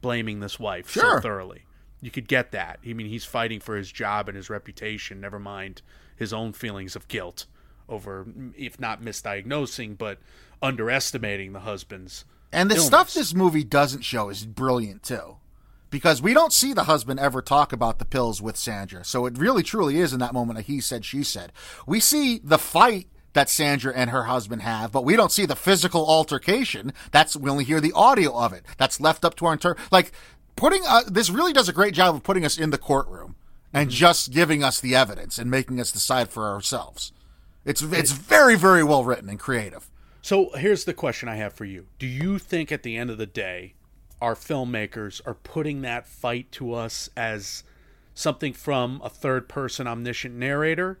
[0.00, 1.64] blaming this wife so thoroughly.
[2.00, 2.80] You could get that.
[2.86, 5.82] I mean, he's fighting for his job and his reputation, never mind
[6.16, 7.46] his own feelings of guilt
[7.88, 10.18] over, if not misdiagnosing, but
[10.60, 12.24] underestimating the husband's.
[12.52, 12.86] And the illness.
[12.86, 15.36] stuff this movie doesn't show is brilliant too.
[15.90, 19.04] Because we don't see the husband ever talk about the pills with Sandra.
[19.04, 21.52] So it really truly is in that moment a he said, she said.
[21.86, 25.56] We see the fight that Sandra and her husband have, but we don't see the
[25.56, 26.92] physical altercation.
[27.10, 28.64] That's, we only hear the audio of it.
[28.78, 30.12] That's left up to our inter, like,
[30.56, 33.36] putting, uh, this really does a great job of putting us in the courtroom
[33.72, 37.12] and just giving us the evidence and making us decide for ourselves.
[37.64, 39.90] It's, it's very, very well written and creative.
[40.22, 43.18] So here's the question I have for you Do you think at the end of
[43.18, 43.74] the day,
[44.20, 47.64] our filmmakers are putting that fight to us as
[48.14, 51.00] something from a third person omniscient narrator?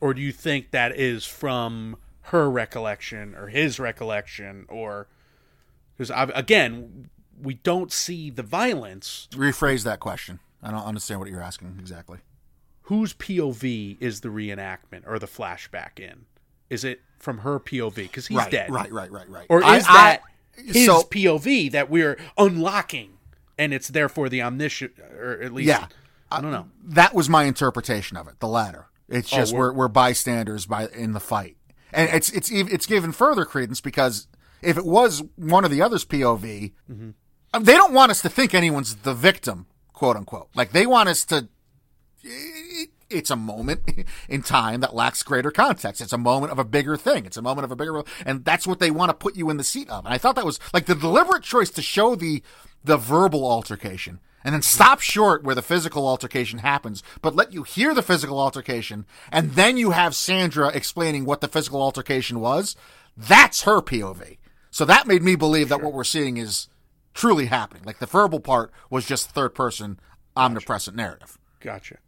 [0.00, 4.66] Or do you think that is from her recollection or his recollection?
[4.68, 5.06] Or
[5.96, 9.28] because again, we don't see the violence.
[9.32, 10.40] Rephrase that question.
[10.62, 12.18] I don't understand what you're asking exactly.
[12.82, 16.24] Whose POV is the reenactment or the flashback in?
[16.68, 17.94] Is it from her POV?
[17.94, 18.70] Because he's right, dead.
[18.70, 19.46] Right, right, right, right.
[19.48, 20.22] Or I- is that
[20.58, 23.12] I- his so- POV that we're unlocking,
[23.56, 25.86] and it's therefore the omniscient, or at least Yeah.
[26.32, 26.66] I don't know.
[26.84, 28.40] that was my interpretation of it.
[28.40, 28.86] The latter.
[29.08, 31.56] It's Oh, just we're- we're, we're bystanders by in the fight,
[31.92, 34.28] and it's it's it's given further credence because
[34.62, 37.10] if it was one of the others' POV, Mm-hmm.
[37.54, 40.48] um, they don't want us to think anyone's the victim, quote unquote.
[40.54, 41.48] Like they want us to.
[43.10, 43.80] It's a moment
[44.28, 46.00] in time that lacks greater context.
[46.00, 47.26] It's a moment of a bigger thing.
[47.26, 49.56] It's a moment of a bigger, and that's what they want to put you in
[49.56, 50.04] the seat of.
[50.04, 52.42] And I thought that was like the deliberate choice to show the
[52.82, 57.62] the verbal altercation and then stop short where the physical altercation happens, but let you
[57.62, 62.74] hear the physical altercation, and then you have Sandra explaining what the physical altercation was.
[63.16, 64.38] That's her POV.
[64.70, 66.68] So that made me believe that what we're seeing is
[67.12, 67.82] truly happening.
[67.84, 69.98] Like the verbal part was just third person
[70.36, 71.38] omnipresent narrative.
[71.60, 71.98] Gotcha.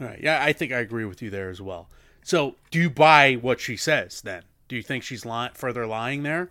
[0.00, 0.20] All right.
[0.22, 1.88] Yeah, I think I agree with you there as well.
[2.24, 4.42] So, do you buy what she says then?
[4.68, 6.50] Do you think she's li- further lying there?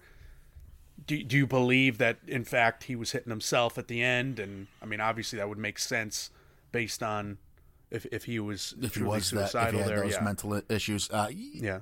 [1.07, 4.37] Do, do you believe that in fact he was hitting himself at the end?
[4.39, 6.29] And I mean, obviously that would make sense
[6.71, 7.37] based on
[7.89, 9.99] if if he was If he was that, if suicidal he had there.
[10.03, 10.23] those Yeah.
[10.23, 11.79] mental issues, uh, yeah.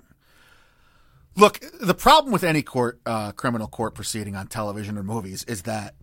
[1.36, 5.64] Look, the problem with any court, uh, criminal court proceeding on television or movies is
[5.64, 5.96] that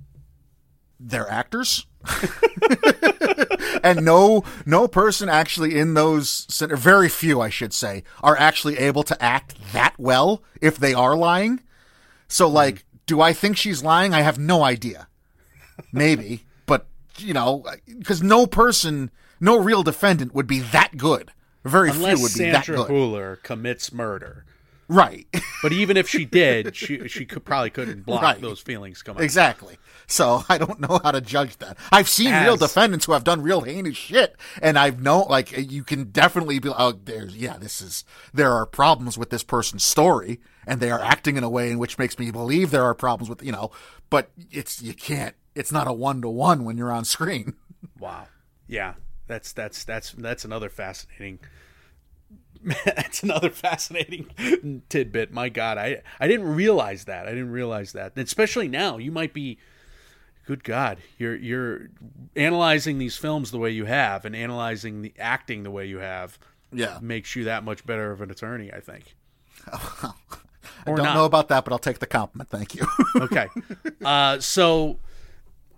[1.01, 1.87] they're actors,
[3.87, 8.79] and no no person actually in those or very few, I should say, are actually
[8.79, 11.61] able to act that well if they are lying.
[12.29, 12.55] So, hmm.
[12.55, 14.13] like, do I think she's lying?
[14.13, 15.09] I have no idea.
[15.93, 16.87] Maybe, but
[17.19, 19.11] you know, because no person,
[19.41, 21.31] no real defendant would be that good.
[21.65, 22.91] Very Unless few would be Sandra that good.
[22.91, 24.45] Hüller commits murder,
[24.89, 25.27] Right.
[25.63, 28.41] But even if she did, she she could probably couldn't block Right.
[28.41, 29.25] those feelings coming.
[29.25, 29.79] exactly.
[30.07, 31.77] So I don't know how to judge that.
[31.91, 35.83] I've seen real defendants who have done real heinous shit, and I've known like you
[35.83, 40.39] can definitely be oh there's yeah this is there are problems with this person's story,
[40.67, 43.29] and they are acting in a way in which makes me believe there are problems
[43.31, 43.71] with you know,
[44.11, 45.35] but it's you can't.
[45.57, 47.55] It's not a one to one when you're on screen.
[47.99, 48.27] Wow.
[48.69, 48.95] Yeah.
[49.27, 51.41] That's that's that's that's another fascinating
[52.85, 55.33] that's another fascinating tidbit.
[55.33, 57.27] My God, I I didn't realize that.
[57.27, 58.19] I didn't realize that.
[58.19, 59.59] Especially now, you might be
[60.47, 61.89] good God, you're you're
[62.35, 66.39] analyzing these films the way you have and analyzing the acting the way you have
[66.73, 66.99] Yeah.
[67.01, 69.15] makes you that much better of an attorney, I think.
[69.73, 70.13] I
[70.87, 71.15] don't not.
[71.15, 72.49] know about that, but I'll take the compliment.
[72.51, 72.87] Thank you.
[73.17, 73.49] okay.
[74.05, 74.99] Uh, so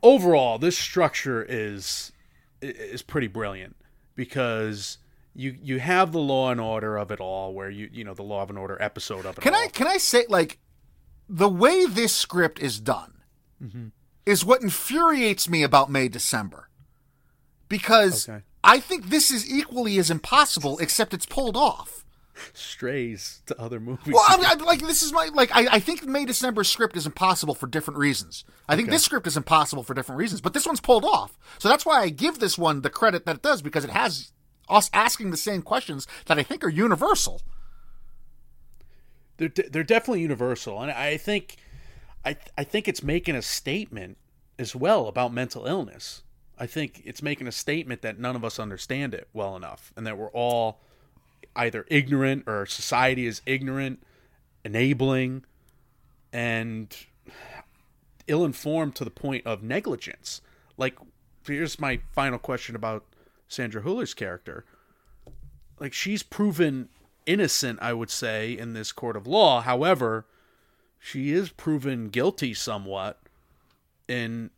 [0.02, 2.12] overall, this structure is
[2.60, 3.76] is pretty brilliant
[4.16, 4.98] because
[5.38, 8.24] you you have the law and order of it all, where you you know the
[8.24, 9.40] law of an order episode of it.
[9.40, 9.62] Can all.
[9.62, 10.58] I can I say like
[11.28, 13.22] the way this script is done
[13.62, 13.88] mm-hmm.
[14.26, 16.68] is what infuriates me about May December
[17.68, 18.42] because Okay.
[18.64, 22.04] I think this is equally as impossible, except it's pulled off.
[22.52, 24.12] strays to other movies?
[24.12, 27.06] Well, I'm, I'm like this is my like I, I think May December script is
[27.06, 28.44] impossible for different reasons.
[28.68, 31.38] I think this script is impossible for different reasons, but this one's pulled off.
[31.58, 34.32] So that's why I give this one the credit that it does because it has
[34.68, 37.42] us asking the same questions that I think are universal.
[39.38, 41.56] they're de- they're definitely universal, and I think
[42.24, 44.18] I th- I think it's making a statement
[44.58, 46.22] as well about mental illness.
[46.58, 50.06] I think it's making a statement that none of us understand it well enough, and
[50.06, 50.80] that we're all
[51.54, 54.02] either ignorant or society is ignorant,
[54.64, 55.44] enabling,
[56.32, 56.94] and
[58.26, 60.40] ill-informed to the point of negligence.
[60.76, 60.98] Like,
[61.46, 63.04] here's my final question about
[63.48, 64.64] Sandra Hüller's character
[65.80, 66.88] like she's proven
[67.26, 69.60] innocent, I would say, in this court of law.
[69.60, 70.26] However,
[70.98, 73.20] she is proven guilty somewhat
[74.06, 74.50] in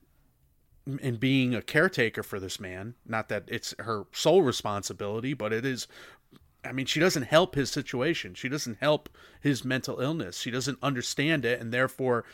[1.01, 2.95] in being a caretaker for this man.
[3.07, 5.87] Not that it's her sole responsibility, but it is
[6.65, 8.35] I mean, she doesn't help his situation.
[8.35, 9.09] She doesn't help
[9.41, 10.39] his mental illness.
[10.39, 12.25] She doesn't understand it and therefore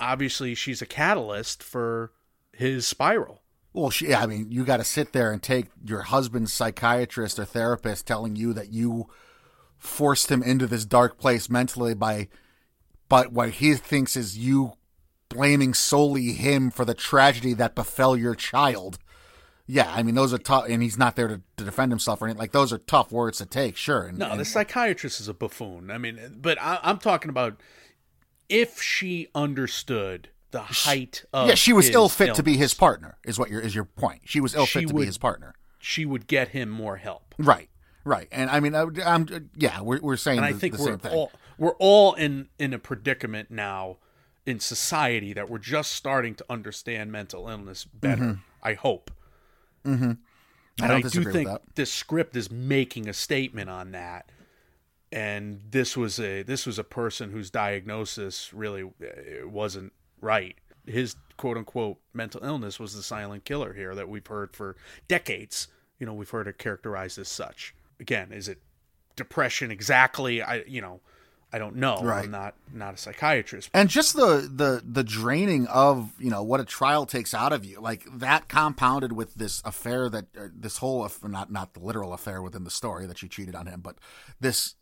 [0.00, 2.12] obviously she's a catalyst for
[2.52, 3.42] his spiral.
[3.72, 7.44] Well, she, I mean, you got to sit there and take your husband's psychiatrist or
[7.44, 9.08] therapist telling you that you
[9.76, 12.28] forced him into this dark place mentally by,
[13.08, 14.72] but what he thinks is you
[15.28, 18.98] blaming solely him for the tragedy that befell your child.
[19.66, 22.24] Yeah, I mean, those are tough, and he's not there to, to defend himself or
[22.24, 22.38] anything.
[22.40, 24.04] Like, those are tough words to take, sure.
[24.06, 25.90] And, No, and- the psychiatrist is a buffoon.
[25.90, 27.60] I mean, but I, I'm talking about
[28.48, 33.18] if she understood the height of yeah, she was ill fit to be his partner,
[33.24, 34.22] is what your is your point.
[34.24, 35.54] She was ill fit to would- be his partner.
[35.80, 37.68] She would get him more help, Right,
[38.04, 38.26] right.
[38.32, 41.30] And I mean, I, I'm, yeah, we're, we're saying and I think the we're all
[41.56, 43.98] we're all in in a predicament now
[44.44, 48.40] in society that we're just starting to understand mental illness better.
[48.62, 49.10] I hope.
[49.86, 50.04] Mm-hmm.
[50.80, 54.30] I And don't I, do think this script is making a statement on that.
[55.10, 60.56] And this was a this was a person whose diagnosis really uh, wasn't right.
[60.86, 65.68] His quote unquote mental illness was the silent killer here that we've heard for decades.
[65.98, 67.74] You know, we've heard it characterized as such.
[68.00, 68.58] Again, is it
[69.16, 70.40] depression exactly?
[70.42, 71.00] I you know,
[71.52, 71.98] I don't know.
[72.02, 72.24] Right.
[72.24, 73.70] I'm not not a psychiatrist.
[73.72, 77.64] and just the the the draining of you know what a trial takes out of
[77.64, 82.12] you like that compounded with this affair that uh, this whole not not the literal
[82.12, 83.96] affair within the story that she cheated on him but
[84.40, 84.74] this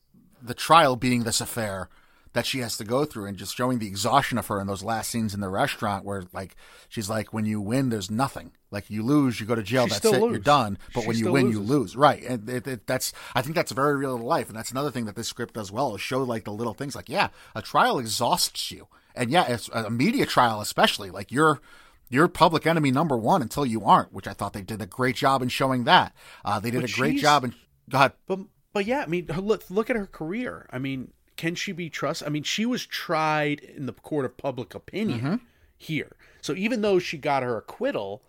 [0.42, 1.88] the trial being this affair
[2.36, 4.84] that she has to go through and just showing the exhaustion of her in those
[4.84, 6.54] last scenes in the restaurant where like
[6.86, 8.52] she's like when you win there's nothing.
[8.70, 10.76] Like you lose you go to jail She that's it you're done.
[10.92, 11.96] But She when you win you lose.
[11.96, 12.22] Right.
[12.22, 15.06] And it, it, that's i think that's very real to life and that's another thing
[15.06, 17.98] that this script does well is show like the little things like yeah a trial
[17.98, 18.86] exhausts you.
[19.14, 21.10] And yeah it's a media trial especially.
[21.10, 21.62] Like you're
[22.10, 25.16] you're public enemy number one until you aren't which i thought they did a great
[25.16, 26.14] job in showing that.
[26.44, 27.54] Uh, they did But a great job in
[27.88, 28.12] go ahead.
[28.26, 28.40] But
[28.74, 30.68] but yeah, I mean, look look at her career.
[30.70, 32.26] I mean, can she be trusted?
[32.26, 35.34] I mean, she was tried in the court of public opinion Mm-hmm.
[35.76, 36.16] here.
[36.40, 38.22] So even though she got her acquittal,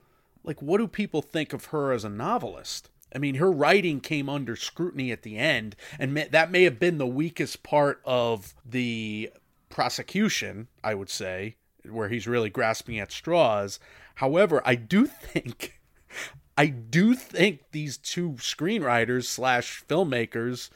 [0.43, 2.89] like, what do people think of her as a novelist?
[3.15, 6.79] I mean, her writing came under scrutiny at the end, and may, that may have
[6.79, 9.31] been the weakest part of the
[9.69, 11.55] prosecution, I would say,
[11.89, 13.79] where he's really grasping at straws.
[14.15, 15.79] However, I do think
[16.57, 20.69] I do think these two screenwriters slash filmmakers,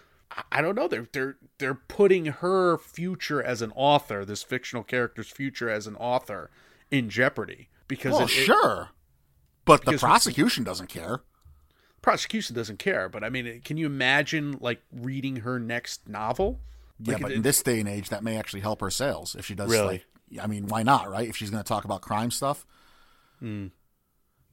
[0.51, 5.29] I- don't know, they're they're they're putting her future as an author, this fictional character's
[5.29, 6.49] future as an author,
[6.89, 8.89] in jeopardy because well it- it- sure
[9.65, 11.21] but the prosecution doesn't care
[12.01, 13.07] prosecution doesn't care.
[13.09, 16.59] But I mean, can you imagine like reading her next novel?
[16.99, 19.45] Yeah, but it- in this day and age, that may actually help her sales if
[19.45, 19.69] she does.
[19.69, 20.03] Really?
[20.32, 21.27] Like, I mean, why not, right?
[21.29, 22.65] If she's going to talk about crime stuff.
[23.39, 23.67] Hmm.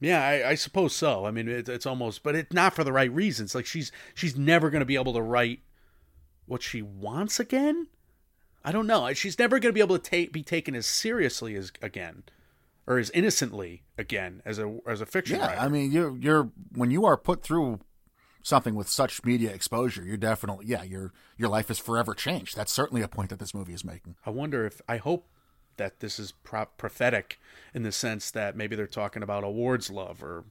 [0.01, 1.25] Yeah, I, I suppose so.
[1.25, 3.53] I mean, it, it's almost, but it's not for the right reasons.
[3.55, 5.59] Like she's she's never going to be able to write
[6.49, 7.87] what she wants again.
[8.63, 9.13] I don't know.
[9.13, 12.23] She's never going to be able to take be taken as seriously as again,
[12.85, 15.61] or as innocently again as a as a fiction Yeah, writer.
[15.61, 17.79] I mean, you're you're when you are put through
[18.41, 22.57] something with such media exposure, you're definitely yeah, your your life is forever changed.
[22.57, 24.15] That's certainly a point that this movie is making.
[24.25, 25.27] I wonder if I hope
[25.77, 27.39] that this is pro- prophetic
[27.73, 30.43] in the sense that maybe they're talking about awards love or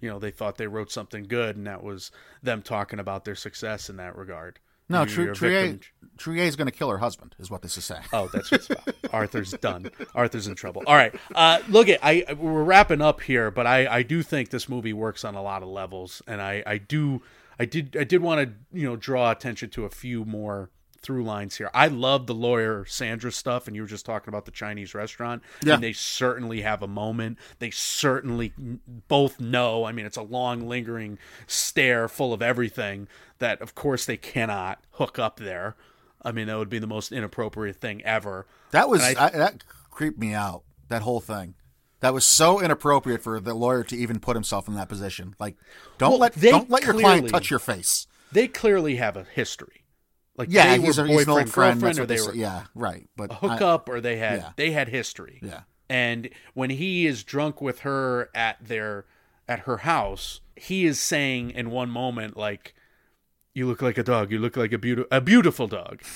[0.00, 2.10] you know they thought they wrote something good and that was
[2.42, 4.58] them talking about their success in that regard.
[4.90, 5.82] No, Maybe you're Tru- a Triet
[6.18, 8.02] Triet is going to kill her husband, is what this is saying.
[8.12, 8.94] Oh, that's what's about.
[9.12, 9.90] Arthur's done.
[10.14, 10.82] Arthur's in trouble.
[10.86, 11.14] All right.
[11.34, 14.92] Uh, look at I we're wrapping up here, but I I do think this movie
[14.92, 17.22] works on a lot of levels, and I I do
[17.58, 20.70] I did I did want to you know draw attention to a few more
[21.02, 21.70] through lines here.
[21.72, 25.42] I love the lawyer Sandra stuff, and you were just talking about the Chinese restaurant.
[25.64, 25.74] Yeah.
[25.74, 27.38] And they certainly have a moment.
[27.58, 28.52] They certainly
[29.08, 29.84] both know.
[29.84, 34.80] I mean, it's a long, lingering stare full of everything that, of course, they cannot
[34.92, 35.76] hook up there.
[36.22, 38.46] I mean, that would be the most inappropriate thing ever.
[38.72, 40.62] That was I- I, that creeped me out.
[40.88, 41.54] That whole thing.
[42.00, 45.34] That was so inappropriate for the lawyer to even put himself in that position.
[45.38, 45.56] Like,
[45.98, 48.06] don't Well, let don't let your client touch your face.
[48.32, 49.79] They clearly have a history.
[50.40, 51.80] Like Yeah, they were a, boyfriend old friend.
[51.80, 52.34] girlfriend, or they were.
[52.34, 53.06] Yeah, right.
[53.14, 54.52] But a I- hookup, or they had yeah.
[54.56, 55.38] they had history.
[55.42, 55.60] Yeah.
[55.90, 59.04] And when he is drunk with her at their
[59.46, 62.74] at her house, he is saying in one moment like,
[63.52, 64.32] "You look like a dog.
[64.32, 66.02] You look like a beautiful a beautiful dog."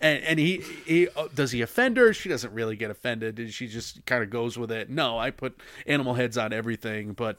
[0.00, 2.12] And, and he he uh, does he offend her?
[2.12, 4.90] She doesn't really get offended, she just kind of goes with it.
[4.90, 7.38] No, I put animal heads on everything, but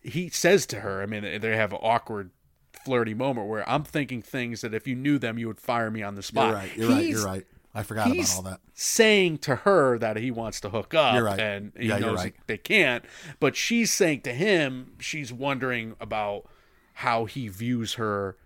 [0.00, 2.30] he says to her, I mean, they have awkward,
[2.84, 6.02] flirty moment where I'm thinking things that if you knew them, you would fire me
[6.02, 6.48] on the spot.
[6.48, 6.76] You're right.
[6.76, 7.06] You're right.
[7.06, 7.46] You're right.
[7.72, 8.60] I forgot about all that.
[8.74, 11.38] saying to her that he wants to hook up You're right.
[11.38, 12.34] and he Yeah, knows right.
[12.48, 13.04] they can't
[13.38, 16.46] but she's saying to him she's wondering about
[16.94, 18.36] how he views her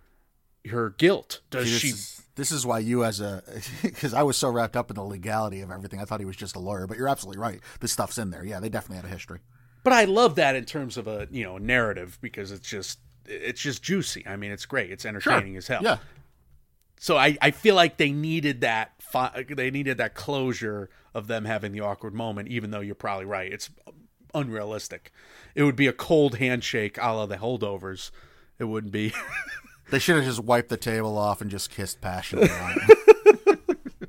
[0.69, 3.43] her guilt does she is, this is why you, as a,
[3.83, 6.37] because I was so wrapped up in the legality of everything, I thought he was
[6.37, 6.87] just a lawyer.
[6.89, 7.61] But you're absolutely right.
[7.81, 8.45] This stuff's in there.
[8.45, 9.39] Yeah, they definitely had a history.
[9.85, 13.61] but i love that in terms of a you know narrative because it's just it's
[13.61, 14.27] just juicy.
[14.27, 14.91] I mean it's great.
[14.91, 15.81] It's entertaining as hell.
[15.83, 15.99] Yeah,
[16.99, 21.45] so I, I feel like they needed that fi- they needed that closure of them
[21.45, 23.53] having the awkward moment even though you're probably right.
[23.53, 23.71] It's
[24.35, 25.13] unrealistic.
[25.55, 28.11] It would be a cold handshake a la the holdovers.
[28.59, 29.13] It wouldn't be.
[29.91, 32.49] They should have just wiped the table off and just kissed passionately.
[32.51, 32.75] on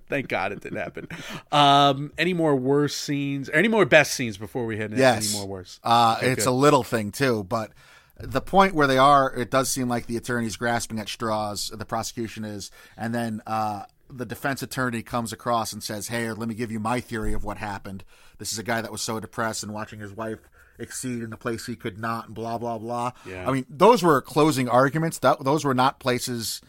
[0.09, 1.07] thank god it didn't happen.
[1.51, 3.49] Um any more worse scenes?
[3.49, 5.82] Any more best scenes before we head into yes, any more worse?
[5.84, 6.49] Uh, Okay, it's good.
[6.51, 7.72] a little thing too, but
[8.18, 11.72] the point where they are, it does seem like the attorney's grasping at straws.
[11.74, 16.47] The prosecution is, and then uh, the defense attorney comes across and says, "Hey, let
[16.47, 18.03] me give you my theory of what happened.
[18.38, 20.39] This is a guy that was so depressed and watching his wife."
[20.78, 23.13] Exceed in the place he could not, and blah blah blah.
[23.26, 23.47] Yeah.
[23.47, 25.20] I mean, those were closing arguments.
[25.20, 26.61] That those were not places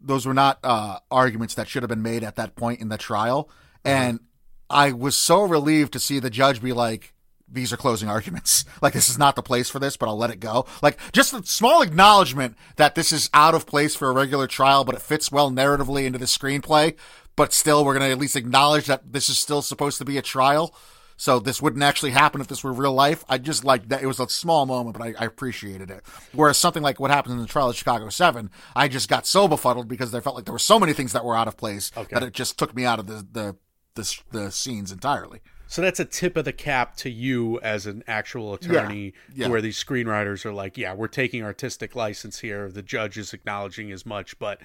[0.00, 2.98] those were not uh, arguments that should have been made at that point in the
[2.98, 3.48] trial.
[3.84, 4.20] And
[4.68, 7.14] I was so relieved to see the judge be like,
[7.50, 8.64] these are closing arguments.
[8.80, 10.64] Like, this is not the place for this, but I'll let it go.
[10.82, 14.84] Like, just a small acknowledgement that this is out of place for a regular trial,
[14.84, 16.94] but it fits well narratively into the screenplay.
[17.34, 20.16] But still, we're going to at least acknowledge that this is still supposed to be
[20.16, 20.72] a trial.
[21.16, 23.24] So this wouldn't actually happen if this were real life.
[23.28, 24.02] I just like that.
[24.02, 26.04] It was a small moment, but I, I appreciated it.
[26.32, 29.48] Whereas something like what happened in the trial of Chicago 7, I just got so
[29.48, 31.90] befuddled because I felt like there were so many things that were out of place
[32.10, 33.56] that it just took me out of the, the,
[33.96, 35.40] the, the scenes entirely.
[35.68, 39.48] So that's a tip of the cap to you as an actual attorney yeah.
[39.48, 42.70] where these screenwriters are like yeah we're taking artistic license here.
[42.70, 44.38] The judge is acknowledging as much.
[44.38, 44.60] But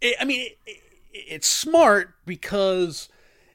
[0.00, 0.80] it, i mean it, it,
[1.12, 3.08] it's smart because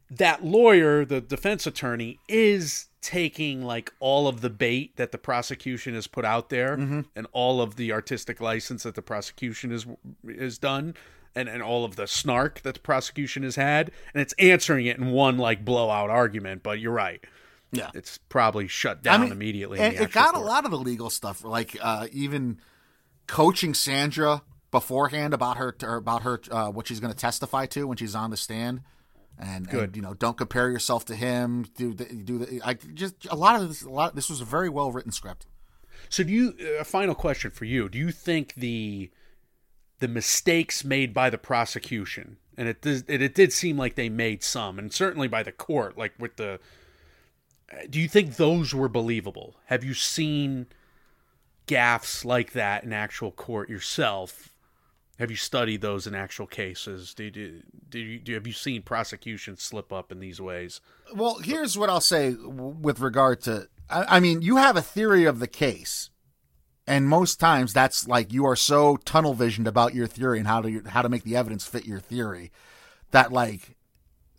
[0.09, 5.93] that lawyer the defense attorney is taking like all of the bait that the prosecution
[5.93, 7.01] has put out there mm-hmm.
[7.15, 9.85] and all of the artistic license that the prosecution is
[10.27, 10.95] is done
[11.39, 14.97] and, and all of the snark that the prosecution has had and it's answering it
[14.97, 17.23] in one like blowout argument but you're right
[17.71, 17.89] Yeah.
[17.93, 21.77] it's probably shut down immediately And it got a lot of the legal stuff, like
[21.81, 22.59] uh, even
[23.27, 27.97] coaching Sandra beforehand about her about her uh, what she's going to testify to when
[27.97, 28.81] she's on the stand.
[29.41, 31.65] And, and, you know, don't compare yourself to him.
[31.77, 33.83] Do the, do the, I just a lot of this.
[33.83, 34.13] A lot.
[34.13, 35.45] This was a very well written script.
[36.09, 37.87] So do you a final question for you.
[37.87, 39.11] Do you think the
[39.99, 44.09] the mistakes made by the prosecution and it did, it, it did seem like they
[44.09, 46.59] made some and certainly by the court like with the
[47.89, 49.55] do you think those were believable?
[49.65, 50.67] Have you seen
[51.67, 54.53] gaffes like that in actual court yourself?
[55.19, 57.13] Have you studied those in actual cases?
[57.13, 60.81] Did you, do, have you seen prosecutions slip up in these ways?
[61.13, 63.67] Well, here's what I'll say with regard to.
[63.89, 66.09] I, I mean, you have a theory of the case,
[66.89, 70.61] and most times that's like you are so tunnel visioned about your theory and how
[70.61, 72.51] to how to make the evidence fit your theory
[73.11, 73.77] that like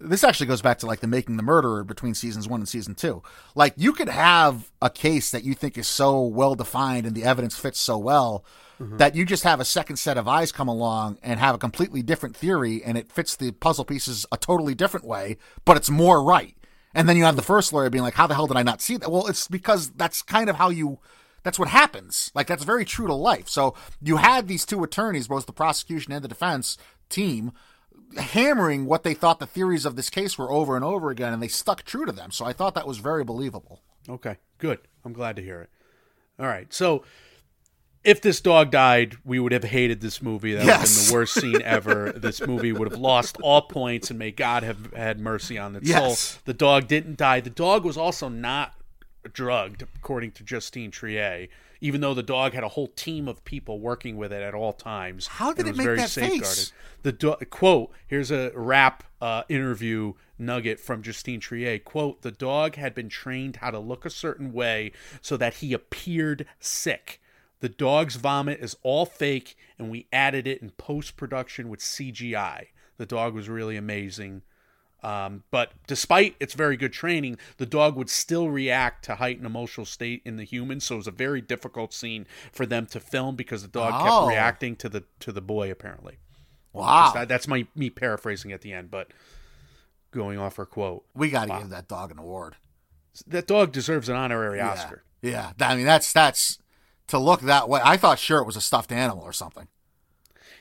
[0.01, 2.95] this actually goes back to like the making the murderer between seasons one and season
[2.95, 3.23] two.
[3.55, 7.25] Like you could have a case that you think is so well defined and the
[7.25, 8.45] evidence fits so well
[8.81, 8.97] mm-hmm.
[8.97, 12.03] that you just have a second set of eyes come along and have a completely
[12.03, 16.23] different theory and it fits the puzzle pieces a totally different way, but it's more
[16.23, 16.57] right.
[16.95, 17.47] And then you have the mm-hmm.
[17.47, 19.91] first lawyer being like, "How the hell did I not see that?" Well, it's because
[19.91, 20.99] that's kind of how you.
[21.43, 22.31] That's what happens.
[22.35, 23.49] Like that's very true to life.
[23.49, 26.77] So you had these two attorneys, both the prosecution and the defense
[27.09, 27.53] team,
[28.17, 31.43] hammering what they thought the theories of this case were over and over again, and
[31.43, 32.31] they stuck true to them.
[32.31, 33.81] So I thought that was very believable.
[34.09, 34.79] Okay, good.
[35.05, 35.71] I'm glad to hear it.
[36.39, 37.05] All right, so
[38.03, 40.55] if this dog died, we would have hated this movie.
[40.55, 42.13] That would have been the worst scene ever.
[42.13, 45.89] this movie would have lost all points, and may God have had mercy on its
[45.89, 46.19] Yes.
[46.21, 46.41] soul.
[46.47, 47.41] The dog didn't die.
[47.41, 48.73] The dog was also not
[49.33, 51.49] drugged, according to Justine Triet.
[51.83, 54.75] Even though the dog had a whole team of people working with it at all
[54.75, 56.47] times, How did it was make very that safeguarded.
[56.47, 56.73] face?
[57.03, 61.85] The do- quote here's a rap uh, interview nugget from Justine Triet.
[61.85, 64.93] Quote: The dog had been trained how to look a certain way
[65.23, 67.21] so that he appeared sick.
[67.61, 72.67] The dog's vomit is all fake, and we added it in post production with CGI.
[72.99, 74.43] The dog was really amazing.
[75.03, 79.87] Um, but despite its very good training, the dog would still react to heightened emotional
[79.87, 80.81] state in the human.
[80.81, 84.05] So it was a very difficult scene for them to film because the dog Oh.
[84.27, 85.71] kept reacting to the to the boy.
[85.71, 86.19] Apparently,
[86.73, 89.09] Wow, that, that's my me paraphrasing at the end, but
[90.11, 91.05] going off her quote.
[91.15, 92.57] we got to give that dog an award.
[93.27, 95.03] That dog deserves an honorary Oscar.
[95.23, 95.69] Yeah, yeah.
[95.69, 96.59] I mean, that's that's
[97.09, 97.81] to look that way.
[97.83, 99.69] I thought sure it was a stuffed animal or something.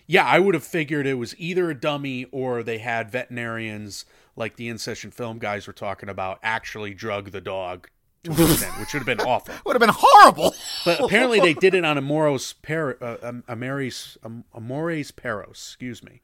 [0.08, 4.06] Yeah, I would have figured it was either a dummy or they had veterinarians
[4.40, 7.90] like the in session film guys were talking about actually drug the dog
[8.24, 9.54] to an extent, which would have been awful.
[9.66, 10.56] Would have been horrible.
[10.86, 16.22] But apparently they did it on Amoros per, uh, Amores, um, Amores Perros, excuse me.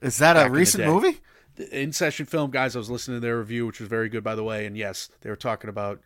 [0.00, 1.20] Is that a recent movie?
[1.56, 4.22] The in session film guys, I was listening to their review, which was very good
[4.22, 6.00] by the way, and yes, they were talking about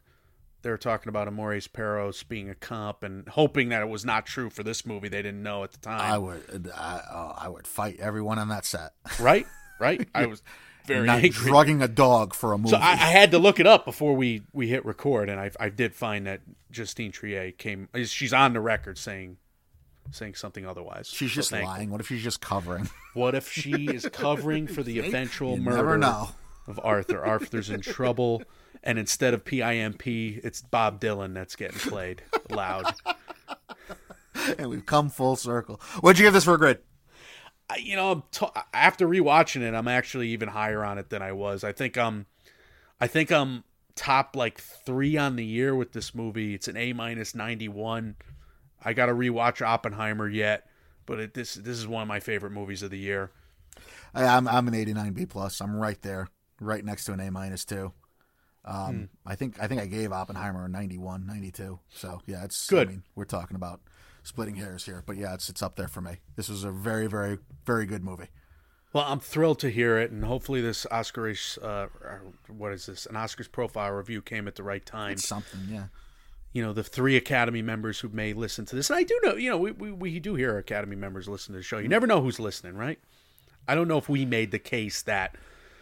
[0.62, 4.26] they were talking about Amores Perros being a comp and hoping that it was not
[4.26, 5.08] true for this movie.
[5.08, 6.22] They didn't know at the I time.
[6.22, 8.92] would, I, oh, I would fight everyone on that set.
[9.18, 9.44] right?
[9.80, 10.08] Right?
[10.14, 10.40] I was
[10.86, 11.30] very Not angry.
[11.30, 12.70] drugging a dog for a movie.
[12.70, 15.50] So I, I had to look it up before we, we hit record, and I,
[15.60, 17.88] I did find that Justine Triet came.
[18.04, 19.36] She's on the record saying
[20.10, 21.06] saying something otherwise.
[21.06, 21.90] she's So just thank- lying.
[21.90, 22.90] What if she's just covering?
[23.14, 26.02] What if she is covering for the eventual You murder
[26.66, 27.24] of Arthur?
[27.24, 28.42] Arthur's in trouble,
[28.82, 30.06] and instead of PIMP,
[30.44, 32.94] it's Bob Dylan that's getting played loud.
[34.58, 35.80] and we've come full circle.
[36.00, 36.78] What'd you give this for a grade?
[37.70, 41.22] I- you know, I'm t- after rewatching it, I'm actually even higher on it than
[41.22, 41.64] I was.
[41.64, 42.26] I think um,
[43.00, 46.54] I think I'm top like three on the year with this movie.
[46.54, 48.16] It's an A minus ninety one.
[48.84, 50.66] I got to rewatch Oppenheimer yet,
[51.06, 53.30] but it, this this is one of my favorite movies of the year.
[54.14, 55.60] I, I'm I'm an 89 B plus.
[55.60, 56.28] I'm right there,
[56.60, 57.92] right next to an A minus too.
[58.64, 59.30] Um, Hmm.
[59.30, 61.78] I think I think I gave Oppenheimer a 91, 92.
[61.90, 62.88] So yeah, it's Good.
[62.88, 63.80] I mean, we're talking about
[64.22, 66.18] splitting hairs here, but yeah, it's it's up there for me.
[66.36, 68.28] This was a very very very good movie.
[68.92, 71.86] Well, I'm thrilled to hear it, and hopefully this Oscarish, uh,
[72.48, 73.06] what is this?
[73.06, 75.12] An Oscars profile review came at the right time.
[75.12, 75.84] It's something, yeah.
[76.52, 79.34] you know the three academy members who may listen to this and i do know
[79.36, 82.06] you know we, we, we do hear academy members listen to the show you never
[82.06, 82.98] know who's listening right
[83.66, 85.36] i don't know if we made the case that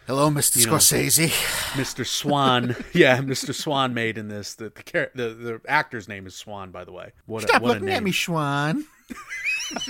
[0.07, 0.57] Hello, Mr.
[0.57, 1.29] You know, Scorsese.
[1.73, 6.35] mr swann yeah mr swann made in this the the, the the actor's name is
[6.35, 8.83] swann by the way what a, Stop what a looking at me, Schwan.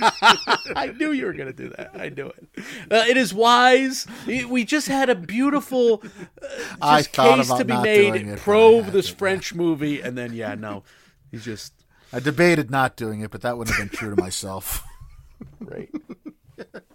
[0.76, 1.90] I knew you were going to do that.
[1.94, 2.48] I knew it.
[2.90, 4.06] Uh, it is wise.
[4.26, 6.02] We just had a beautiful
[6.40, 6.46] uh,
[6.82, 8.36] I just thought case about to be made.
[8.38, 9.08] Prove this.
[9.08, 10.84] French movie, and then yeah, no,
[11.30, 11.72] he's just
[12.12, 14.84] I debated not doing it, but that wouldn't have been true to myself.
[15.60, 15.90] right.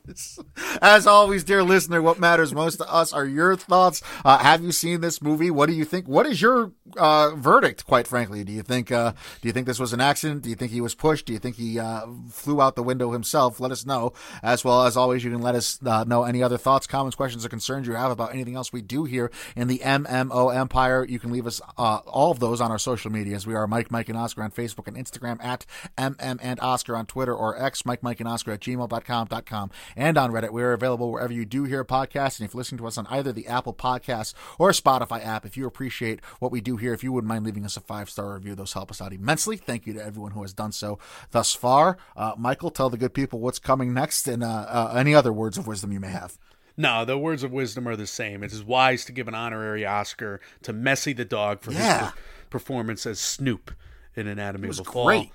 [0.81, 4.01] As always, dear listener, what matters most to us are your thoughts.
[4.23, 5.51] Uh, have you seen this movie?
[5.51, 6.07] What do you think?
[6.07, 7.85] What is your uh, verdict?
[7.85, 10.43] Quite frankly, do you think uh, do you think this was an accident?
[10.43, 11.25] Do you think he was pushed?
[11.25, 13.59] Do you think he uh, flew out the window himself?
[13.59, 14.13] Let us know.
[14.41, 17.45] As well as always, you can let us uh, know any other thoughts, comments, questions,
[17.45, 21.05] or concerns you have about anything else we do here in the MMO Empire.
[21.07, 23.45] You can leave us uh, all of those on our social medias.
[23.45, 25.65] We are Mike, Mike, and Oscar on Facebook and Instagram at
[25.97, 29.71] MM and Oscar on Twitter or X, Mike, Mike, and Oscar at gmail.com.com.
[29.97, 30.51] And on Reddit.
[30.51, 32.39] We are available wherever you do hear podcasts.
[32.39, 35.57] And if you're listening to us on either the Apple Podcasts or Spotify app, if
[35.57, 38.35] you appreciate what we do here, if you wouldn't mind leaving us a five star
[38.35, 39.57] review, those help us out immensely.
[39.57, 40.99] Thank you to everyone who has done so
[41.31, 41.97] thus far.
[42.15, 45.57] Uh, Michael, tell the good people what's coming next and uh, uh, any other words
[45.57, 46.37] of wisdom you may have.
[46.77, 48.43] No, the words of wisdom are the same.
[48.43, 52.11] It is wise to give an honorary Oscar to Messi the dog for Yeah.
[52.11, 52.13] his
[52.51, 53.71] performance as Snoop
[54.15, 55.05] in Anatomy was of a Fall.
[55.07, 55.31] great.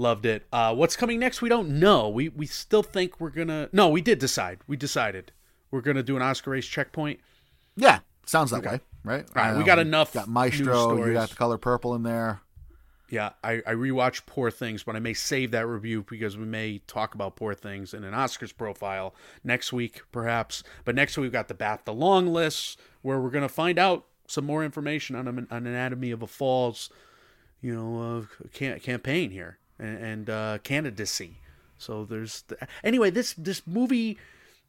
[0.00, 0.46] Loved it.
[0.50, 1.42] Uh, what's coming next?
[1.42, 2.08] We don't know.
[2.08, 3.68] We we still think we're gonna.
[3.70, 4.60] No, we did decide.
[4.66, 5.30] We decided
[5.70, 7.20] we're gonna do an Oscar race checkpoint.
[7.76, 9.26] Yeah, sounds that way, right?
[9.36, 11.04] All right, we got enough Got Maestro.
[11.04, 12.40] You got the color purple in there.
[13.10, 16.78] Yeah, I, I rewatched Poor Things, but I may save that review because we may
[16.86, 20.62] talk about Poor Things in an Oscars profile next week, perhaps.
[20.86, 24.06] But next week we've got the BAFTA Long list, where we're going to find out
[24.28, 26.88] some more information on, an- on Anatomy of a Falls,
[27.60, 31.38] you know, uh, cam- campaign here and, and uh, candidacy.
[31.78, 34.18] So there's the, anyway this this movie.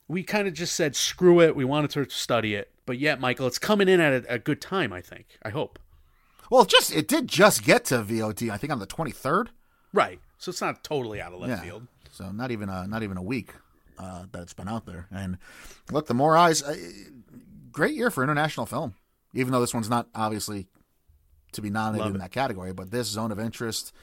[0.08, 1.56] We kind of just said screw it.
[1.56, 4.60] We wanted to study it, but yet, Michael, it's coming in at a, a good
[4.62, 4.92] time.
[4.92, 5.28] I think.
[5.44, 5.80] I hope.
[6.50, 8.50] Well, just it did just get to VOD.
[8.50, 9.52] I think on the twenty third.
[9.94, 10.20] Right.
[10.38, 11.62] So it's not totally out of left Yeah.
[11.62, 11.88] field.
[12.12, 13.54] So not even a not even a week
[13.98, 15.08] uh, that it's been out there.
[15.12, 15.38] And
[15.92, 16.76] look, the more eyes, uh,
[17.72, 18.96] great year for international film.
[19.34, 20.68] Even though this one's not obviously
[21.54, 23.94] to be nominated in that category, but this Zone of Interest,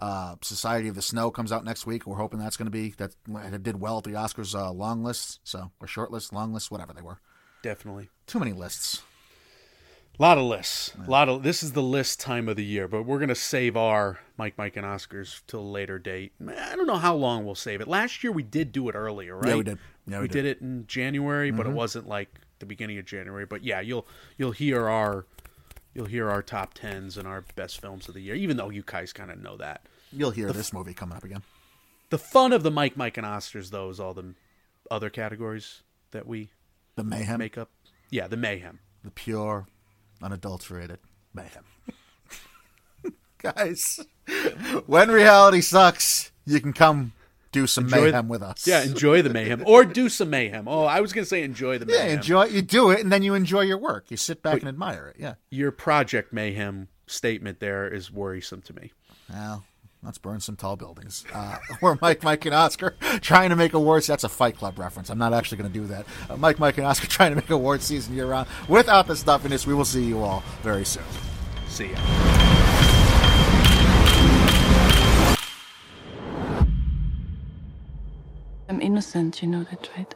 [0.00, 2.06] uh, Society of the Snow comes out next week.
[2.06, 5.02] We're hoping that's going to be that it did well at the Oscars uh, long
[5.02, 7.20] list, so or short list, long list, whatever they were.
[7.62, 8.08] Definitely.
[8.26, 9.02] Too many lists.
[10.18, 10.92] A lot of lists.
[11.06, 13.76] A lot of this is the list time of the year, but we're gonna save
[13.76, 16.32] our Mike, Mike, and Oscars till a later date.
[16.40, 17.86] I don't know how long we'll save it.
[17.86, 19.50] Last year we did do it earlier, right?
[19.50, 19.78] Yeah, we did.
[20.08, 20.38] Yeah, we we, did.
[20.38, 20.44] Mm-hmm.
[20.44, 20.56] did.
[20.56, 23.46] it in January, but it wasn't like the beginning of January.
[23.46, 25.26] But yeah, you'll you'll hear our
[25.94, 28.82] you'll hear our top tens and our best films of the year, even though you
[28.84, 29.82] guys kind of know that.
[30.12, 31.42] You'll hear this movie coming up again.
[32.10, 34.34] The fun of the Mike, Mike, and Oscars though is all the
[34.90, 35.82] other categories
[36.12, 36.48] that we
[36.96, 37.70] The mayhem, make up.
[38.10, 38.78] Yeah, the mayhem.
[39.04, 39.66] the pure,
[40.22, 40.98] unadulterated
[41.34, 41.64] mayhem.
[43.38, 44.00] Guys,
[44.86, 47.12] when reality sucks, you can come
[47.60, 48.66] do some Enjoy- mayhem with us.
[48.66, 50.68] Yeah, enjoy the mayhem or do some mayhem.
[50.68, 52.06] Oh, I was gonna say enjoy the mayhem.
[52.08, 52.44] yeah, enjoy.
[52.46, 54.10] You do it, and then you enjoy your work.
[54.10, 55.16] You sit back and admire it.
[55.20, 55.34] Yeah.
[55.50, 58.92] Your project mayhem statement there is worrisome to me.
[59.30, 59.64] Well,
[60.02, 61.24] let's burn some tall buildings.
[61.34, 64.06] Uh, we're Mike, Mike, and Oscar trying to make awards.
[64.06, 65.10] That's a Fight Club reference.
[65.10, 66.06] I'm not actually going to do that.
[66.30, 68.48] Uh, Mike, Mike, and Oscar trying to make awards season year round.
[68.68, 71.04] Without the stuffiness, we will see you all very soon.
[71.68, 72.77] See ya.
[78.68, 80.14] I'm innocent, you know that, right?